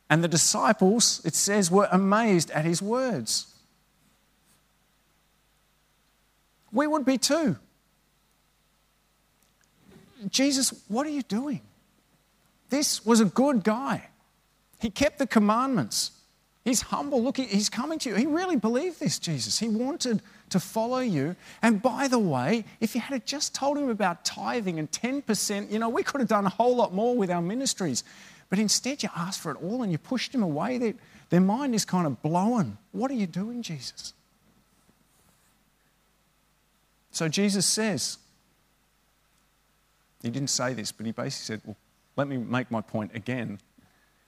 And 0.10 0.24
the 0.24 0.28
disciples, 0.28 1.22
it 1.24 1.36
says, 1.36 1.69
were 1.69 1.88
amazed 1.91 2.50
at 2.52 2.65
his 2.65 2.82
words. 2.82 3.48
We 6.72 6.88
would 6.88 7.06
be 7.06 7.17
too. 7.17 7.58
Jesus, 10.30 10.74
what 10.88 11.06
are 11.06 11.12
you 11.12 11.22
doing? 11.22 11.62
This 12.69 13.06
was 13.06 13.19
a 13.19 13.26
good 13.26 13.63
guy. 13.63 14.10
He 14.80 14.89
kept 14.89 15.19
the 15.19 15.28
commandments. 15.28 16.12
He's 16.65 16.82
humble. 16.82 17.24
Look, 17.24 17.38
he's 17.38 17.69
coming 17.69 18.00
to 18.00 18.10
you. 18.10 18.15
He 18.15 18.26
really 18.26 18.56
believed 18.56 19.00
this, 19.00 19.17
Jesus. 19.17 19.60
He 19.60 19.69
wanted 19.69 20.22
to 20.50 20.60
follow 20.60 21.00
you. 21.00 21.36
And 21.62 21.82
by 21.82 22.08
the 22.08 22.19
way, 22.19 22.65
if 22.80 22.95
you 22.95 23.02
had 23.02 23.26
just 23.26 23.56
told 23.56 23.78
him 23.78 23.89
about 23.89 24.26
tithing 24.26 24.78
and 24.78 24.91
10%, 24.91 25.72
you 25.72 25.80
know, 25.80 25.89
we 25.89 26.04
could 26.04 26.22
have 26.22 26.28
done 26.28 26.45
a 26.45 26.50
whole 26.50 26.76
lot 26.76 26.93
more 26.93 27.15
with 27.15 27.32
our 27.32 27.41
ministries. 27.41 28.04
But 28.49 28.59
instead, 28.59 29.03
you 29.03 29.09
asked 29.15 29.39
for 29.39 29.51
it 29.51 29.57
all 29.62 29.83
and 29.83 29.91
you 29.91 29.97
pushed 29.97 30.31
them 30.31 30.41
away. 30.41 30.77
Their, 30.77 30.93
their 31.29 31.41
mind 31.41 31.75
is 31.75 31.85
kind 31.85 32.07
of 32.07 32.21
blown. 32.21 32.77
What 32.91 33.12
are 33.12 33.15
you 33.15 33.27
doing, 33.27 33.62
Jesus? 33.62 34.13
So 37.12 37.27
Jesus 37.27 37.65
says, 37.65 38.17
he 40.21 40.29
didn't 40.29 40.49
say 40.49 40.73
this, 40.73 40.91
but 40.91 41.05
he 41.05 41.12
basically 41.12 41.55
said, 41.55 41.62
Well, 41.65 41.77
let 42.15 42.27
me 42.27 42.38
make 42.38 42.69
my 42.71 42.81
point 42.81 43.12
again. 43.15 43.59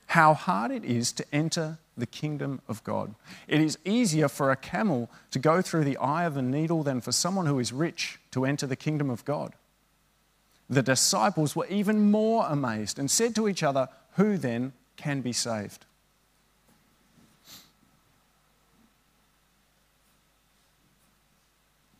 How 0.07 0.33
hard 0.33 0.71
it 0.71 0.83
is 0.83 1.11
to 1.13 1.25
enter 1.33 1.79
the 1.97 2.05
kingdom 2.05 2.61
of 2.67 2.83
God. 2.83 3.13
It 3.47 3.61
is 3.61 3.77
easier 3.85 4.27
for 4.27 4.51
a 4.51 4.55
camel 4.55 5.09
to 5.31 5.39
go 5.39 5.61
through 5.61 5.83
the 5.83 5.97
eye 5.97 6.25
of 6.25 6.37
a 6.37 6.41
needle 6.41 6.83
than 6.83 7.01
for 7.01 7.11
someone 7.11 7.45
who 7.45 7.59
is 7.59 7.71
rich 7.71 8.19
to 8.31 8.45
enter 8.45 8.67
the 8.67 8.75
kingdom 8.75 9.09
of 9.09 9.23
God. 9.25 9.53
The 10.69 10.81
disciples 10.81 11.55
were 11.55 11.67
even 11.67 12.11
more 12.11 12.45
amazed 12.47 12.97
and 12.97 13.11
said 13.11 13.35
to 13.35 13.47
each 13.47 13.61
other, 13.61 13.89
who 14.13 14.37
then 14.37 14.73
can 14.97 15.21
be 15.21 15.33
saved? 15.33 15.85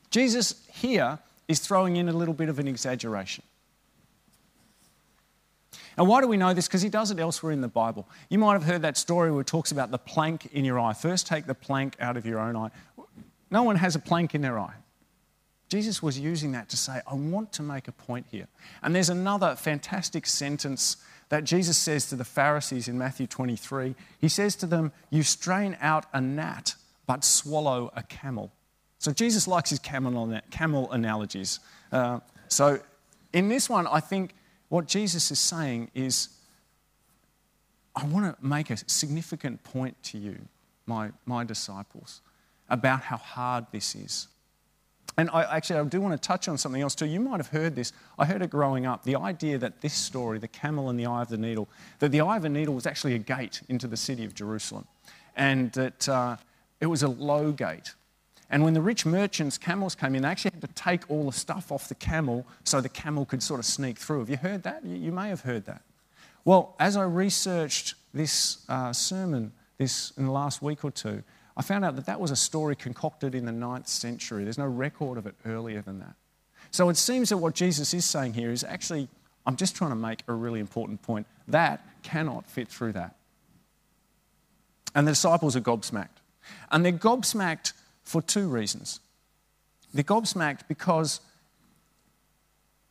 Jesus 0.10 0.68
here 0.74 1.20
is 1.48 1.60
throwing 1.60 1.96
in 1.96 2.10
a 2.10 2.14
little 2.14 2.34
bit 2.34 2.50
of 2.50 2.60
an 2.60 2.68
exaggeration. 2.68 3.44
And 5.98 6.08
why 6.08 6.22
do 6.22 6.28
we 6.28 6.38
know 6.38 6.54
this? 6.54 6.68
Because 6.68 6.82
he 6.82 6.90
does 6.90 7.12
it 7.12 7.20
elsewhere 7.20 7.52
in 7.52 7.62
the 7.62 7.68
Bible. 7.68 8.08
You 8.30 8.40
might 8.40 8.54
have 8.54 8.64
heard 8.64 8.82
that 8.84 8.98
story 8.98 9.32
where 9.32 9.42
it 9.42 9.48
talks 9.48 9.72
about 9.72 9.92
the 9.92 9.98
plank 9.98 10.50
in 10.54 10.66
your 10.66 10.80
eye. 10.80 10.94
First, 10.94 11.28
take 11.28 11.46
the 11.46 11.56
plank 11.56 11.96
out 12.00 12.18
of 12.18 12.26
your 12.26 12.40
own 12.40 12.56
eye. 12.56 12.72
No 13.50 13.64
one 13.64 13.76
has 13.76 13.96
a 13.96 14.00
plank 14.00 14.34
in 14.34 14.42
their 14.42 14.58
eye. 14.58 14.74
Jesus 15.70 16.02
was 16.02 16.20
using 16.20 16.52
that 16.54 16.70
to 16.70 16.78
say, 16.78 17.02
I 17.10 17.14
want 17.14 17.54
to 17.54 17.64
make 17.64 17.88
a 17.88 17.92
point 17.94 18.26
here. 18.30 18.48
And 18.84 18.94
there's 18.94 19.10
another 19.10 19.56
fantastic 19.56 20.26
sentence 20.26 20.98
that 21.32 21.46
Jesus 21.46 21.78
says 21.78 22.08
to 22.08 22.18
the 22.18 22.26
Pharisees 22.26 22.90
in 22.90 22.98
Matthew 22.98 23.26
23. 23.26 23.96
He 24.20 24.28
says 24.28 24.54
to 24.58 24.66
them, 24.66 24.92
You 25.10 25.24
strain 25.24 25.78
out 25.80 26.06
a 26.14 26.20
gnat, 26.20 26.76
but 27.08 27.24
swallow 27.24 27.90
a 27.96 28.04
camel. 28.04 28.52
So 29.00 29.14
Jesus 29.14 29.48
likes 29.48 29.70
his 29.70 29.80
camel, 29.80 30.42
camel 30.52 30.92
analogies. 30.92 31.62
Uh, 31.90 32.20
so 32.50 32.82
in 33.32 33.48
this 33.48 33.70
one, 33.70 33.88
I 33.88 34.02
think 34.02 34.36
what 34.68 34.90
Jesus 34.90 35.32
is 35.32 35.40
saying 35.40 35.90
is, 35.96 36.28
I 37.96 38.04
want 38.04 38.38
to 38.38 38.46
make 38.46 38.70
a 38.70 38.76
significant 38.76 39.64
point 39.64 39.96
to 40.04 40.18
you, 40.18 40.38
my, 40.86 41.12
my 41.26 41.46
disciples, 41.46 42.20
about 42.70 43.04
how 43.04 43.16
hard 43.16 43.68
this 43.72 43.96
is. 43.96 44.28
And 45.18 45.30
I 45.32 45.44
actually 45.58 45.80
I 45.80 45.84
do 45.84 46.00
want 46.02 46.20
to 46.20 46.28
touch 46.28 46.48
on 46.48 46.58
something 46.58 46.82
else 46.82 46.96
too. 46.96 47.06
You 47.06 47.20
might 47.20 47.38
have 47.38 47.50
heard 47.50 47.76
this. 47.76 47.92
I 48.18 48.26
heard 48.26 48.42
it 48.42 48.50
growing 48.50 48.86
up. 48.86 49.04
The 49.04 49.18
idea 49.18 49.58
that 49.58 49.82
this 49.82 49.94
story, 49.94 50.40
the 50.40 50.48
camel 50.48 50.90
and 50.90 51.00
the 51.00 51.06
eye 51.06 51.22
of 51.22 51.30
the 51.30 51.38
needle, 51.38 51.68
that 52.00 52.12
the 52.12 52.22
eye 52.22 52.38
of 52.38 52.44
the 52.44 52.50
needle 52.50 52.74
was 52.74 52.86
actually 52.86 53.16
a 53.16 53.20
gate 53.20 53.62
into 53.68 53.88
the 53.88 53.98
city 53.98 54.24
of 54.26 54.34
Jerusalem, 54.34 54.88
and 55.36 55.72
that 55.74 56.08
uh, 56.08 56.38
it 56.80 56.86
was 56.86 57.04
a 57.04 57.08
low 57.08 57.52
gate. 57.52 57.94
And 58.50 58.64
when 58.64 58.74
the 58.74 58.82
rich 58.82 59.06
merchants' 59.06 59.58
camels 59.58 59.96
came 59.96 60.14
in, 60.14 60.24
they 60.24 60.28
actually 60.28 60.52
had 60.52 60.62
to 60.62 60.76
take 60.76 61.10
all 61.10 61.26
the 61.26 61.32
stuff 61.38 61.72
off 61.72 61.88
the 61.88 61.96
camel 61.96 62.46
so 62.66 62.82
the 62.82 62.90
camel 62.90 63.26
could 63.26 63.42
sort 63.42 63.60
of 63.60 63.66
sneak 63.66 63.98
through. 63.98 64.20
Have 64.20 64.30
you 64.30 64.38
heard 64.38 64.64
that? 64.64 64.86
You 64.86 65.12
may 65.12 65.30
have 65.30 65.42
heard 65.42 65.66
that. 65.66 65.82
Well, 66.44 66.76
as 66.80 66.98
I 66.98 67.04
researched 67.04 67.96
this 68.14 68.66
uh, 68.68 68.92
sermon 68.92 69.54
this 69.78 70.12
in 70.18 70.26
the 70.26 70.32
last 70.32 70.62
week 70.62 70.84
or 70.84 70.92
two, 70.92 71.24
I 71.58 71.62
found 71.62 71.84
out 71.84 71.96
that 71.96 72.06
that 72.06 72.20
was 72.20 72.32
a 72.32 72.36
story 72.36 72.76
concocted 72.76 73.36
in 73.36 73.46
the 73.46 73.52
ninth 73.52 73.88
century. 73.88 74.44
There's 74.44 74.58
no 74.58 74.68
record 74.68 75.18
of 75.18 75.26
it 75.26 75.36
earlier 75.46 75.82
than 75.82 76.00
that. 76.00 76.16
So 76.72 76.90
it 76.90 76.98
seems 76.98 77.30
that 77.30 77.38
what 77.38 77.54
Jesus 77.54 77.94
is 77.94 78.06
saying 78.06 78.34
here 78.34 78.52
is 78.52 78.64
actually, 78.64 79.10
I'm 79.46 79.58
just 79.58 79.76
trying 79.76 79.92
to 79.92 79.96
make 79.96 80.24
a 80.28 80.34
really 80.34 80.60
important 80.60 81.02
point. 81.02 81.28
That 81.48 81.86
cannot 82.04 82.50
fit 82.50 82.70
through 82.70 82.94
that. 82.94 83.16
And 84.96 85.08
the 85.08 85.12
disciples 85.12 85.56
are 85.56 85.62
gobsmacked. 85.62 86.08
And 86.72 86.86
they're 86.86 86.92
gobsmacked 86.92 87.74
for 88.04 88.22
two 88.22 88.48
reasons. 88.48 89.00
They're 89.94 90.04
gobsmacked 90.04 90.62
because 90.68 91.20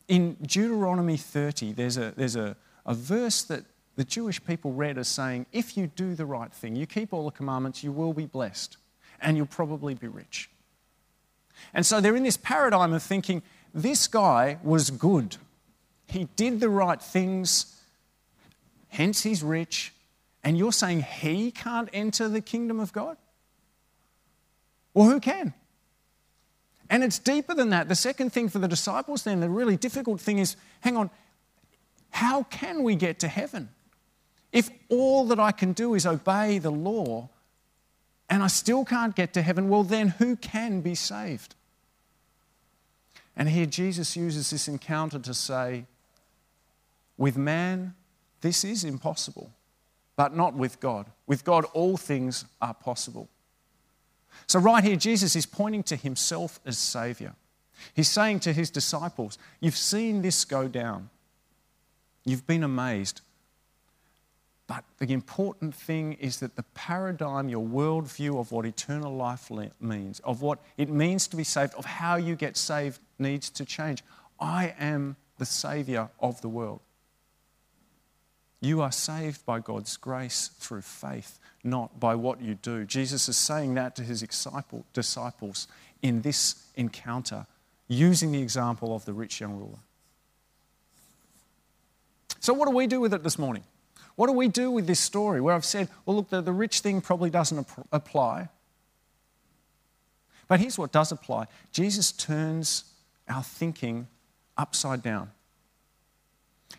in 0.08 0.34
Deuteronomy 0.42 1.16
30, 1.16 1.72
there's 1.72 1.96
a, 1.96 2.12
there's 2.16 2.36
a, 2.36 2.56
a 2.84 2.94
verse 2.94 3.42
that 3.44 3.64
the 3.96 4.04
Jewish 4.04 4.42
people 4.44 4.72
read 4.72 4.98
as 4.98 5.08
saying, 5.08 5.46
if 5.52 5.76
you 5.76 5.86
do 5.88 6.14
the 6.14 6.26
right 6.26 6.52
thing, 6.52 6.76
you 6.76 6.86
keep 6.86 7.12
all 7.12 7.24
the 7.24 7.30
commandments, 7.30 7.84
you 7.84 7.92
will 7.92 8.12
be 8.12 8.26
blessed 8.26 8.76
and 9.20 9.36
you'll 9.36 9.46
probably 9.46 9.94
be 9.94 10.08
rich. 10.08 10.50
And 11.74 11.84
so 11.84 12.00
they're 12.00 12.16
in 12.16 12.22
this 12.22 12.36
paradigm 12.36 12.92
of 12.92 13.02
thinking, 13.02 13.42
this 13.74 14.06
guy 14.06 14.58
was 14.62 14.90
good. 14.90 15.36
He 16.06 16.28
did 16.36 16.60
the 16.60 16.70
right 16.70 17.00
things, 17.00 17.76
hence 18.88 19.22
he's 19.22 19.42
rich. 19.42 19.92
And 20.42 20.56
you're 20.56 20.72
saying 20.72 21.02
he 21.02 21.50
can't 21.50 21.90
enter 21.92 22.28
the 22.28 22.40
kingdom 22.40 22.80
of 22.80 22.92
God? 22.92 23.18
Well, 24.94 25.08
who 25.08 25.20
can? 25.20 25.52
And 26.88 27.04
it's 27.04 27.18
deeper 27.18 27.54
than 27.54 27.70
that. 27.70 27.88
The 27.88 27.94
second 27.94 28.32
thing 28.32 28.48
for 28.48 28.58
the 28.58 28.66
disciples, 28.66 29.22
then, 29.22 29.40
the 29.40 29.48
really 29.48 29.76
difficult 29.76 30.20
thing 30.20 30.38
is 30.38 30.56
hang 30.80 30.96
on, 30.96 31.10
how 32.10 32.42
can 32.44 32.82
we 32.82 32.96
get 32.96 33.20
to 33.20 33.28
heaven? 33.28 33.68
If 34.52 34.70
all 34.88 35.26
that 35.26 35.38
I 35.38 35.52
can 35.52 35.72
do 35.72 35.94
is 35.94 36.06
obey 36.06 36.58
the 36.58 36.70
law 36.70 37.28
and 38.28 38.42
I 38.42 38.48
still 38.48 38.84
can't 38.84 39.14
get 39.14 39.32
to 39.34 39.42
heaven, 39.42 39.68
well, 39.68 39.84
then 39.84 40.08
who 40.08 40.36
can 40.36 40.80
be 40.80 40.94
saved? 40.94 41.54
And 43.36 43.48
here 43.48 43.66
Jesus 43.66 44.16
uses 44.16 44.50
this 44.50 44.68
encounter 44.68 45.18
to 45.18 45.34
say, 45.34 45.84
with 47.16 47.36
man, 47.36 47.94
this 48.40 48.64
is 48.64 48.84
impossible, 48.84 49.50
but 50.16 50.34
not 50.34 50.54
with 50.54 50.80
God. 50.80 51.06
With 51.26 51.44
God, 51.44 51.64
all 51.72 51.96
things 51.96 52.44
are 52.60 52.74
possible. 52.74 53.28
So, 54.46 54.58
right 54.58 54.82
here, 54.82 54.96
Jesus 54.96 55.36
is 55.36 55.46
pointing 55.46 55.82
to 55.84 55.96
himself 55.96 56.60
as 56.64 56.78
Savior. 56.78 57.34
He's 57.94 58.08
saying 58.08 58.40
to 58.40 58.52
his 58.52 58.70
disciples, 58.70 59.38
You've 59.60 59.76
seen 59.76 60.22
this 60.22 60.44
go 60.44 60.68
down. 60.68 61.10
You've 62.24 62.46
been 62.46 62.64
amazed. 62.64 63.20
But 64.70 64.84
the 65.00 65.12
important 65.12 65.74
thing 65.74 66.12
is 66.12 66.38
that 66.38 66.54
the 66.54 66.62
paradigm, 66.62 67.48
your 67.48 67.66
worldview 67.66 68.38
of 68.38 68.52
what 68.52 68.64
eternal 68.64 69.12
life 69.12 69.50
means, 69.80 70.20
of 70.20 70.42
what 70.42 70.60
it 70.76 70.88
means 70.88 71.26
to 71.26 71.36
be 71.36 71.42
saved, 71.42 71.74
of 71.74 71.84
how 71.84 72.14
you 72.14 72.36
get 72.36 72.56
saved, 72.56 73.00
needs 73.18 73.50
to 73.50 73.64
change. 73.64 74.04
I 74.38 74.76
am 74.78 75.16
the 75.38 75.44
Savior 75.44 76.08
of 76.20 76.40
the 76.40 76.48
world. 76.48 76.78
You 78.60 78.80
are 78.80 78.92
saved 78.92 79.44
by 79.44 79.58
God's 79.58 79.96
grace 79.96 80.52
through 80.60 80.82
faith, 80.82 81.40
not 81.64 81.98
by 81.98 82.14
what 82.14 82.40
you 82.40 82.54
do. 82.54 82.84
Jesus 82.84 83.28
is 83.28 83.36
saying 83.36 83.74
that 83.74 83.96
to 83.96 84.04
his 84.04 84.20
disciples 84.92 85.66
in 86.00 86.22
this 86.22 86.62
encounter, 86.76 87.44
using 87.88 88.30
the 88.30 88.40
example 88.40 88.94
of 88.94 89.04
the 89.04 89.14
rich 89.14 89.40
young 89.40 89.56
ruler. 89.56 89.80
So, 92.38 92.54
what 92.54 92.68
do 92.68 92.76
we 92.76 92.86
do 92.86 93.00
with 93.00 93.12
it 93.12 93.24
this 93.24 93.36
morning? 93.36 93.64
What 94.20 94.26
do 94.26 94.34
we 94.34 94.48
do 94.48 94.70
with 94.70 94.86
this 94.86 95.00
story 95.00 95.40
where 95.40 95.54
I've 95.54 95.64
said, 95.64 95.88
well, 96.04 96.16
look, 96.16 96.28
the, 96.28 96.42
the 96.42 96.52
rich 96.52 96.80
thing 96.80 97.00
probably 97.00 97.30
doesn't 97.30 97.58
ap- 97.58 97.86
apply? 97.90 98.50
But 100.46 100.60
here's 100.60 100.76
what 100.76 100.92
does 100.92 101.10
apply 101.10 101.46
Jesus 101.72 102.12
turns 102.12 102.84
our 103.26 103.42
thinking 103.42 104.08
upside 104.58 105.02
down. 105.02 105.30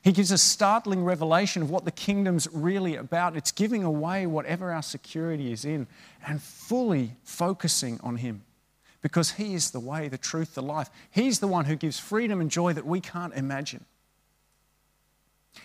He 0.03 0.11
gives 0.11 0.29
a 0.29 0.37
startling 0.37 1.03
revelation 1.03 1.63
of 1.63 1.71
what 1.71 1.83
the 1.83 1.91
kingdom's 1.91 2.47
really 2.53 2.95
about. 2.95 3.35
It's 3.35 3.51
giving 3.51 3.83
away 3.83 4.27
whatever 4.27 4.71
our 4.71 4.83
security 4.83 5.51
is 5.51 5.65
in 5.65 5.87
and 6.27 6.39
fully 6.43 7.13
focusing 7.23 7.99
on 8.03 8.17
Him 8.17 8.43
because 9.01 9.31
He 9.31 9.55
is 9.55 9.71
the 9.71 9.79
way, 9.79 10.09
the 10.09 10.17
truth, 10.19 10.53
the 10.53 10.61
life. 10.61 10.91
He's 11.09 11.39
the 11.39 11.47
one 11.47 11.65
who 11.65 11.75
gives 11.75 11.97
freedom 11.97 12.39
and 12.39 12.51
joy 12.51 12.73
that 12.73 12.85
we 12.85 13.01
can't 13.01 13.33
imagine. 13.33 13.83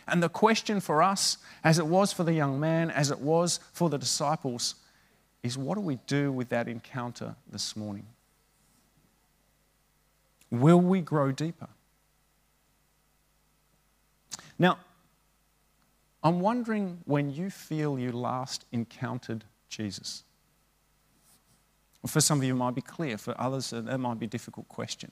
And 0.06 0.22
the 0.22 0.28
question 0.28 0.80
for 0.80 1.02
us, 1.02 1.38
as 1.64 1.78
it 1.78 1.86
was 1.86 2.12
for 2.12 2.24
the 2.24 2.32
young 2.32 2.58
man, 2.60 2.90
as 2.90 3.10
it 3.10 3.20
was 3.20 3.60
for 3.72 3.88
the 3.88 3.98
disciples, 3.98 4.76
is 5.42 5.56
what 5.56 5.76
do 5.76 5.80
we 5.80 5.98
do 6.06 6.32
with 6.32 6.48
that 6.48 6.68
encounter 6.68 7.36
this 7.50 7.76
morning? 7.76 8.06
Will 10.50 10.80
we 10.80 11.00
grow 11.00 11.32
deeper? 11.32 11.68
Now, 14.58 14.78
I'm 16.22 16.40
wondering 16.40 16.98
when 17.04 17.30
you 17.30 17.50
feel 17.50 17.98
you 17.98 18.10
last 18.10 18.64
encountered 18.72 19.44
Jesus. 19.68 20.24
For 22.06 22.20
some 22.20 22.38
of 22.38 22.44
you, 22.44 22.54
it 22.54 22.56
might 22.56 22.74
be 22.74 22.80
clear. 22.80 23.18
For 23.18 23.40
others, 23.40 23.70
that 23.70 23.98
might 23.98 24.18
be 24.18 24.26
a 24.26 24.28
difficult 24.28 24.68
question. 24.68 25.10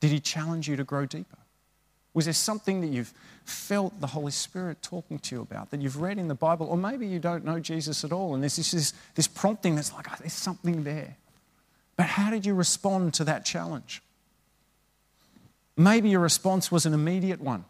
Did 0.00 0.10
he 0.10 0.20
challenge 0.20 0.68
you 0.68 0.76
to 0.76 0.84
grow 0.84 1.06
deeper? 1.06 1.38
Was 2.14 2.24
there 2.24 2.34
something 2.34 2.80
that 2.80 2.88
you've 2.88 3.12
felt 3.44 4.00
the 4.00 4.06
Holy 4.08 4.32
Spirit 4.32 4.82
talking 4.82 5.18
to 5.20 5.36
you 5.36 5.42
about, 5.42 5.70
that 5.70 5.80
you've 5.80 6.00
read 6.00 6.18
in 6.18 6.28
the 6.28 6.34
Bible, 6.34 6.66
or 6.66 6.76
maybe 6.76 7.06
you 7.06 7.18
don't 7.18 7.44
know 7.44 7.60
Jesus 7.60 8.04
at 8.04 8.12
all, 8.12 8.34
and 8.34 8.42
there's 8.42 8.56
this, 8.56 8.92
this, 9.14 9.28
prompting 9.28 9.74
that's 9.76 9.92
like, 9.92 10.06
oh, 10.10 10.16
there's 10.18 10.32
something 10.32 10.84
there. 10.84 11.16
But 11.96 12.06
how 12.06 12.30
did 12.30 12.44
you 12.44 12.54
respond 12.54 13.14
to 13.14 13.24
that 13.24 13.44
challenge? 13.44 14.02
Maybe 15.76 16.08
your 16.08 16.20
response 16.20 16.72
was 16.72 16.86
an 16.86 16.94
immediate 16.94 17.40
one. 17.40 17.64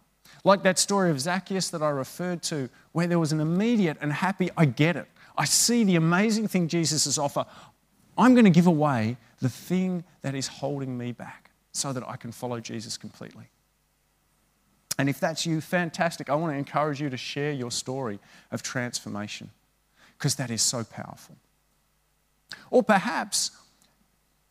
Like 0.44 0.62
that 0.62 0.78
story 0.78 1.10
of 1.10 1.20
Zacchaeus 1.20 1.70
that 1.70 1.82
I 1.82 1.90
referred 1.90 2.42
to, 2.44 2.70
where 2.92 3.06
there 3.06 3.18
was 3.18 3.32
an 3.32 3.40
immediate 3.40 3.98
and 4.00 4.12
happy, 4.12 4.50
I 4.56 4.64
get 4.64 4.96
it. 4.96 5.06
I 5.36 5.44
see 5.44 5.84
the 5.84 5.96
amazing 5.96 6.48
thing 6.48 6.68
Jesus 6.68 7.04
has 7.04 7.18
offer. 7.18 7.44
I'm 8.16 8.34
going 8.34 8.44
to 8.44 8.50
give 8.50 8.66
away 8.66 9.16
the 9.40 9.48
thing 9.48 10.04
that 10.22 10.34
is 10.34 10.46
holding 10.46 10.96
me 10.96 11.12
back 11.12 11.47
so 11.78 11.92
that 11.92 12.06
I 12.06 12.16
can 12.16 12.32
follow 12.32 12.60
Jesus 12.60 12.96
completely. 12.96 13.44
And 14.98 15.08
if 15.08 15.20
that's 15.20 15.46
you, 15.46 15.60
fantastic. 15.60 16.28
I 16.28 16.34
want 16.34 16.52
to 16.52 16.58
encourage 16.58 17.00
you 17.00 17.08
to 17.08 17.16
share 17.16 17.52
your 17.52 17.70
story 17.70 18.18
of 18.50 18.62
transformation 18.62 19.50
because 20.16 20.34
that 20.34 20.50
is 20.50 20.60
so 20.60 20.82
powerful. 20.82 21.36
Or 22.70 22.82
perhaps 22.82 23.52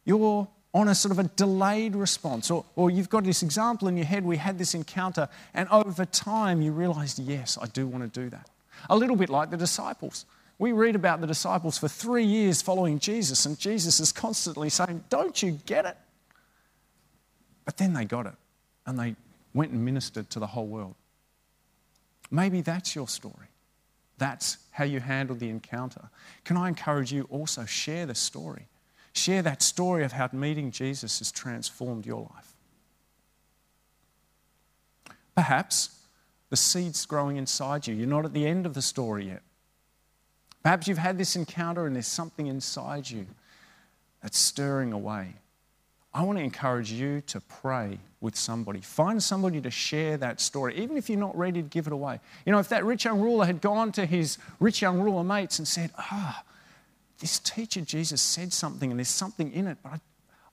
you're 0.06 0.48
on 0.74 0.88
a 0.88 0.96
sort 0.96 1.12
of 1.12 1.20
a 1.20 1.24
delayed 1.24 1.96
response, 1.96 2.52
or, 2.52 2.64
or 2.76 2.90
you've 2.90 3.10
got 3.10 3.24
this 3.24 3.44
example 3.44 3.88
in 3.88 3.98
your 3.98 4.06
head, 4.06 4.24
we 4.24 4.38
had 4.38 4.58
this 4.58 4.74
encounter, 4.74 5.28
and 5.54 5.68
over 5.70 6.06
time 6.06 6.62
you 6.62 6.72
realized, 6.72 7.20
yes, 7.20 7.58
I 7.60 7.66
do 7.68 7.88
want 7.88 8.14
to 8.14 8.22
do 8.22 8.30
that. 8.30 8.50
A 8.90 8.96
little 8.96 9.16
bit 9.16 9.30
like 9.30 9.50
the 9.50 9.58
disciples. 9.58 10.26
We 10.60 10.72
read 10.72 10.96
about 10.96 11.20
the 11.22 11.28
disciples 11.28 11.78
for 11.78 11.88
three 11.88 12.26
years 12.26 12.62
following 12.62 13.00
Jesus, 13.00 13.46
and 13.46 13.60
Jesus 13.60 14.00
is 14.00 14.12
constantly 14.12 14.70
saying, 14.70 15.04
Don't 15.10 15.42
you 15.42 15.60
get 15.66 15.86
it? 15.86 15.98
But 17.68 17.76
then 17.76 17.92
they 17.92 18.06
got 18.06 18.26
it 18.26 18.34
and 18.86 18.98
they 18.98 19.18
went 19.54 19.74
and 19.74 19.84
ministered 19.84 20.30
to 20.30 20.40
the 20.40 20.48
whole 20.48 20.68
world. 20.68 20.96
Maybe 22.32 22.62
that's 22.62 22.96
your 22.96 23.10
story. 23.10 23.48
That's 24.18 24.58
how 24.72 24.86
you 24.86 25.02
handled 25.02 25.40
the 25.40 25.50
encounter. 25.50 26.10
Can 26.46 26.56
I 26.56 26.70
encourage 26.70 27.12
you 27.12 27.28
also 27.30 27.66
share 27.66 28.06
the 28.06 28.16
story? 28.16 28.68
Share 29.12 29.42
that 29.42 29.62
story 29.62 30.06
of 30.06 30.14
how 30.14 30.30
meeting 30.32 30.72
Jesus 30.72 31.20
has 31.20 31.30
transformed 31.30 32.06
your 32.06 32.22
life. 32.22 32.54
Perhaps 35.36 36.00
the 36.50 36.56
seed's 36.56 37.06
growing 37.06 37.36
inside 37.36 37.86
you. 37.86 37.94
You're 37.94 38.08
not 38.08 38.24
at 38.24 38.34
the 38.34 38.48
end 38.48 38.66
of 38.66 38.76
the 38.76 38.82
story 38.82 39.28
yet. 39.28 39.42
Perhaps 40.64 40.88
you've 40.88 40.98
had 40.98 41.18
this 41.18 41.36
encounter 41.36 41.86
and 41.86 41.96
there's 41.96 42.08
something 42.08 42.48
inside 42.48 43.10
you 43.10 43.28
that's 44.22 44.40
stirring 44.40 44.94
away. 44.94 45.34
I 46.18 46.24
want 46.24 46.40
to 46.40 46.44
encourage 46.44 46.92
you 46.92 47.22
to 47.28 47.40
pray 47.42 48.00
with 48.22 48.36
somebody. 48.36 48.82
Find 48.82 49.22
somebody 49.22 49.62
to 49.62 49.70
share 49.70 50.18
that 50.18 50.42
story, 50.42 50.76
even 50.76 50.98
if 50.98 51.12
you're 51.12 51.20
not 51.20 51.38
ready 51.38 51.62
to 51.62 51.70
give 51.70 51.86
it 51.86 51.94
away. 51.94 52.20
You 52.44 52.52
know, 52.52 52.58
if 52.58 52.70
that 52.70 52.84
rich 52.84 53.06
young 53.06 53.22
ruler 53.22 53.46
had 53.46 53.62
gone 53.62 53.92
to 53.92 54.06
his 54.08 54.40
rich 54.60 54.82
young 54.82 55.00
ruler 55.00 55.24
mates 55.24 55.60
and 55.60 55.68
said, 55.68 55.92
Ah, 55.96 56.44
oh, 56.44 56.52
this 57.20 57.38
teacher 57.38 57.82
Jesus 57.82 58.20
said 58.20 58.52
something 58.52 58.90
and 58.90 59.00
there's 59.00 59.10
something 59.10 59.54
in 59.54 59.68
it, 59.68 59.78
but 59.84 59.94
I, 59.94 60.00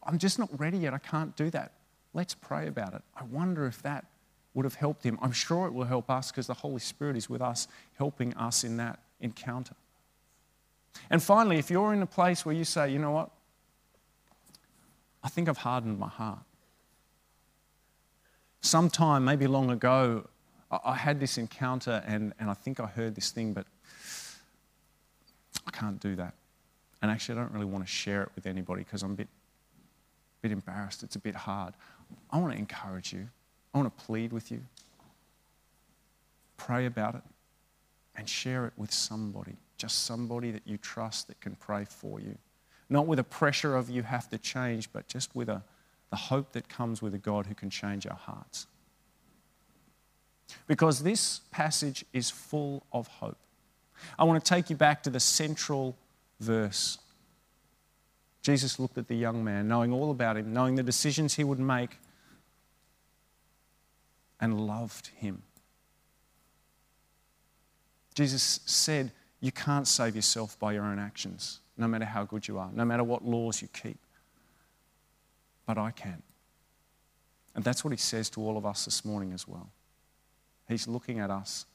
I'm 0.02 0.18
just 0.18 0.38
not 0.38 0.50
ready 0.60 0.76
yet. 0.76 0.92
I 0.92 0.98
can't 0.98 1.34
do 1.34 1.48
that. 1.52 1.72
Let's 2.12 2.34
pray 2.34 2.66
about 2.66 2.92
it. 2.92 3.00
I 3.16 3.24
wonder 3.24 3.66
if 3.66 3.80
that 3.84 4.04
would 4.52 4.66
have 4.66 4.74
helped 4.74 5.02
him. 5.02 5.18
I'm 5.22 5.32
sure 5.32 5.66
it 5.66 5.72
will 5.72 5.84
help 5.84 6.10
us 6.10 6.30
because 6.30 6.46
the 6.46 6.52
Holy 6.52 6.80
Spirit 6.80 7.16
is 7.16 7.30
with 7.30 7.40
us, 7.40 7.68
helping 7.96 8.34
us 8.34 8.64
in 8.64 8.76
that 8.76 8.98
encounter. 9.18 9.76
And 11.08 11.22
finally, 11.22 11.58
if 11.58 11.70
you're 11.70 11.94
in 11.94 12.02
a 12.02 12.06
place 12.06 12.44
where 12.44 12.54
you 12.54 12.64
say, 12.64 12.92
you 12.92 12.98
know 12.98 13.12
what, 13.12 13.30
I 15.24 15.28
think 15.28 15.48
I've 15.48 15.58
hardened 15.58 15.98
my 15.98 16.08
heart. 16.08 16.40
Sometime, 18.60 19.24
maybe 19.24 19.46
long 19.46 19.70
ago, 19.70 20.28
I 20.70 20.94
had 20.94 21.18
this 21.18 21.38
encounter 21.38 22.02
and, 22.06 22.32
and 22.38 22.50
I 22.50 22.54
think 22.54 22.78
I 22.78 22.86
heard 22.86 23.14
this 23.14 23.30
thing, 23.30 23.52
but 23.52 23.66
I 25.66 25.70
can't 25.70 25.98
do 26.00 26.14
that. 26.16 26.34
And 27.00 27.10
actually, 27.10 27.38
I 27.38 27.42
don't 27.42 27.52
really 27.52 27.66
want 27.66 27.84
to 27.84 27.90
share 27.90 28.22
it 28.22 28.30
with 28.34 28.46
anybody 28.46 28.84
because 28.84 29.02
I'm 29.02 29.12
a 29.12 29.16
bit, 29.16 29.28
bit 30.42 30.52
embarrassed. 30.52 31.02
It's 31.02 31.16
a 31.16 31.20
bit 31.20 31.34
hard. 31.34 31.74
I 32.30 32.38
want 32.38 32.52
to 32.52 32.58
encourage 32.58 33.12
you, 33.12 33.28
I 33.72 33.78
want 33.78 33.96
to 33.96 34.04
plead 34.04 34.32
with 34.32 34.50
you. 34.50 34.62
Pray 36.56 36.86
about 36.86 37.14
it 37.14 37.22
and 38.16 38.28
share 38.28 38.66
it 38.66 38.72
with 38.76 38.92
somebody, 38.92 39.56
just 39.76 40.04
somebody 40.04 40.50
that 40.50 40.62
you 40.66 40.78
trust 40.78 41.28
that 41.28 41.40
can 41.40 41.56
pray 41.56 41.84
for 41.84 42.20
you. 42.20 42.36
Not 42.88 43.06
with 43.06 43.18
a 43.18 43.24
pressure 43.24 43.76
of 43.76 43.88
you 43.88 44.02
have 44.02 44.28
to 44.30 44.38
change, 44.38 44.92
but 44.92 45.08
just 45.08 45.34
with 45.34 45.48
a, 45.48 45.62
the 46.10 46.16
hope 46.16 46.52
that 46.52 46.68
comes 46.68 47.00
with 47.00 47.14
a 47.14 47.18
God 47.18 47.46
who 47.46 47.54
can 47.54 47.70
change 47.70 48.06
our 48.06 48.16
hearts. 48.16 48.66
Because 50.66 51.02
this 51.02 51.40
passage 51.50 52.04
is 52.12 52.30
full 52.30 52.84
of 52.92 53.06
hope. 53.06 53.38
I 54.18 54.24
want 54.24 54.44
to 54.44 54.48
take 54.48 54.70
you 54.70 54.76
back 54.76 55.02
to 55.04 55.10
the 55.10 55.20
central 55.20 55.96
verse. 56.40 56.98
Jesus 58.42 58.78
looked 58.78 58.98
at 58.98 59.08
the 59.08 59.16
young 59.16 59.42
man, 59.42 59.68
knowing 59.68 59.92
all 59.92 60.10
about 60.10 60.36
him, 60.36 60.52
knowing 60.52 60.74
the 60.74 60.82
decisions 60.82 61.34
he 61.34 61.44
would 61.44 61.58
make, 61.58 61.98
and 64.40 64.66
loved 64.66 65.08
him. 65.16 65.42
Jesus 68.14 68.60
said, 68.66 69.12
You 69.40 69.52
can't 69.52 69.88
save 69.88 70.14
yourself 70.14 70.58
by 70.58 70.74
your 70.74 70.84
own 70.84 70.98
actions 70.98 71.60
no 71.76 71.88
matter 71.88 72.04
how 72.04 72.24
good 72.24 72.46
you 72.46 72.58
are, 72.58 72.70
no 72.72 72.84
matter 72.84 73.04
what 73.04 73.24
laws 73.24 73.60
you 73.62 73.68
keep. 73.68 73.98
But 75.66 75.78
I 75.78 75.90
can. 75.90 76.22
And 77.54 77.64
that's 77.64 77.84
what 77.84 77.90
he 77.90 77.96
says 77.96 78.30
to 78.30 78.40
all 78.40 78.56
of 78.56 78.66
us 78.66 78.84
this 78.84 79.04
morning 79.04 79.32
as 79.32 79.46
well. 79.46 79.70
He's 80.68 80.88
looking 80.88 81.20
at 81.20 81.30
us, 81.30 81.66